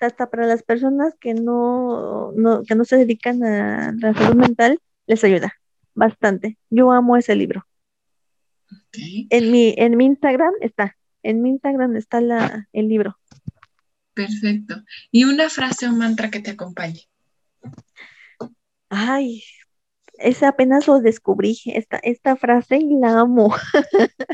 Hasta 0.00 0.30
para 0.30 0.46
las 0.46 0.62
personas 0.62 1.14
que 1.20 1.34
no, 1.34 2.32
que 2.66 2.74
no 2.74 2.84
se 2.84 2.96
dedican 2.96 3.42
a 3.44 3.92
la 3.92 4.14
salud 4.14 4.36
mental, 4.36 4.80
les 5.06 5.22
ayuda 5.24 5.54
bastante. 5.94 6.58
Yo 6.70 6.92
amo 6.92 7.16
ese 7.16 7.34
libro. 7.34 7.66
En, 9.30 9.50
mi, 9.50 9.74
en 9.76 9.96
mi 9.96 10.06
Instagram 10.06 10.52
está, 10.60 10.96
en 11.22 11.42
mi 11.42 11.50
Instagram 11.50 11.96
está 11.96 12.20
la, 12.20 12.68
el 12.72 12.88
libro. 12.88 13.18
Perfecto. 14.14 14.82
¿Y 15.10 15.24
una 15.24 15.48
frase 15.48 15.86
o 15.86 15.92
mantra 15.92 16.30
que 16.30 16.40
te 16.40 16.50
acompañe? 16.50 17.08
Ay, 18.88 19.42
esa 20.18 20.48
apenas 20.48 20.86
lo 20.86 21.00
descubrí, 21.00 21.58
esta, 21.66 21.98
esta 21.98 22.36
frase 22.36 22.78
y 22.78 22.98
la 22.98 23.20
amo. 23.20 23.54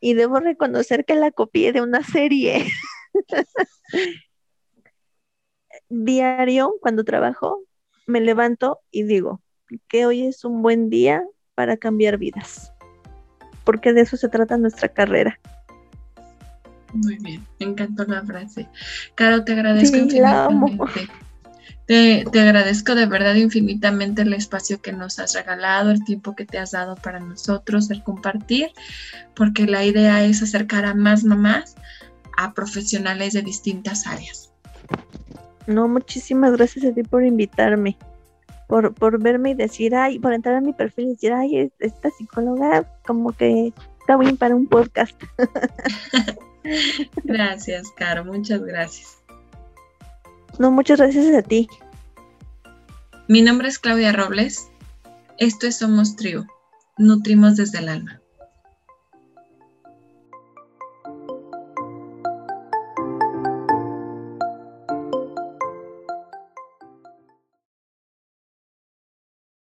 y 0.00 0.14
debo 0.14 0.40
reconocer 0.40 1.04
que 1.04 1.14
la 1.14 1.30
copié 1.30 1.72
de 1.72 1.82
una 1.82 2.02
serie. 2.02 2.66
Diario, 5.88 6.74
cuando 6.80 7.04
trabajo, 7.04 7.62
me 8.06 8.20
levanto 8.20 8.80
y 8.90 9.02
digo 9.02 9.42
que 9.88 10.06
hoy 10.06 10.26
es 10.26 10.44
un 10.44 10.62
buen 10.62 10.90
día 10.90 11.24
para 11.54 11.76
cambiar 11.76 12.18
vidas, 12.18 12.72
porque 13.64 13.92
de 13.92 14.02
eso 14.02 14.16
se 14.16 14.28
trata 14.28 14.56
nuestra 14.56 14.88
carrera. 14.88 15.38
Muy 16.94 17.16
bien, 17.18 17.44
me 17.58 17.66
encantó 17.66 18.04
la 18.04 18.22
frase. 18.22 18.68
Caro, 19.16 19.44
te 19.44 19.52
agradezco 19.52 19.96
infinitamente. 19.96 21.08
Te, 21.86 22.24
agradezco 22.40 22.94
de 22.94 23.04
verdad 23.06 23.34
infinitamente 23.34 24.22
el 24.22 24.32
espacio 24.32 24.80
que 24.80 24.92
nos 24.92 25.18
has 25.18 25.34
regalado, 25.34 25.90
el 25.90 26.02
tiempo 26.04 26.34
que 26.34 26.46
te 26.46 26.58
has 26.58 26.70
dado 26.70 26.94
para 26.94 27.20
nosotros, 27.20 27.90
el 27.90 28.02
compartir, 28.02 28.70
porque 29.34 29.66
la 29.66 29.84
idea 29.84 30.24
es 30.24 30.42
acercar 30.42 30.86
a 30.86 30.94
más 30.94 31.24
mamás 31.24 31.74
a 32.38 32.54
profesionales 32.54 33.34
de 33.34 33.42
distintas 33.42 34.06
áreas. 34.06 34.52
No, 35.66 35.88
muchísimas 35.88 36.52
gracias 36.52 36.86
a 36.86 36.92
ti 36.92 37.02
por 37.02 37.24
invitarme, 37.24 37.98
por, 38.66 38.94
por 38.94 39.22
verme 39.22 39.50
y 39.50 39.54
decir, 39.54 39.94
ay, 39.94 40.18
por 40.18 40.32
entrar 40.32 40.54
a 40.56 40.60
mi 40.60 40.72
perfil 40.72 41.06
y 41.06 41.10
decir, 41.10 41.32
ay, 41.32 41.70
esta 41.80 42.08
psicóloga 42.10 42.84
como 43.06 43.32
que 43.32 43.74
está 44.00 44.16
bien 44.16 44.36
para 44.36 44.54
un 44.54 44.68
podcast. 44.68 45.20
gracias, 47.24 47.90
Caro, 47.96 48.24
muchas 48.24 48.62
gracias. 48.62 49.18
No, 50.58 50.70
muchas 50.70 50.98
gracias 50.98 51.34
a 51.34 51.42
ti. 51.42 51.68
Mi 53.28 53.42
nombre 53.42 53.68
es 53.68 53.78
Claudia 53.78 54.12
Robles. 54.12 54.68
Esto 55.38 55.66
es 55.66 55.78
Somos 55.78 56.16
Trio. 56.16 56.46
Nutrimos 56.98 57.56
desde 57.56 57.78
el 57.78 57.88
alma. 57.88 58.20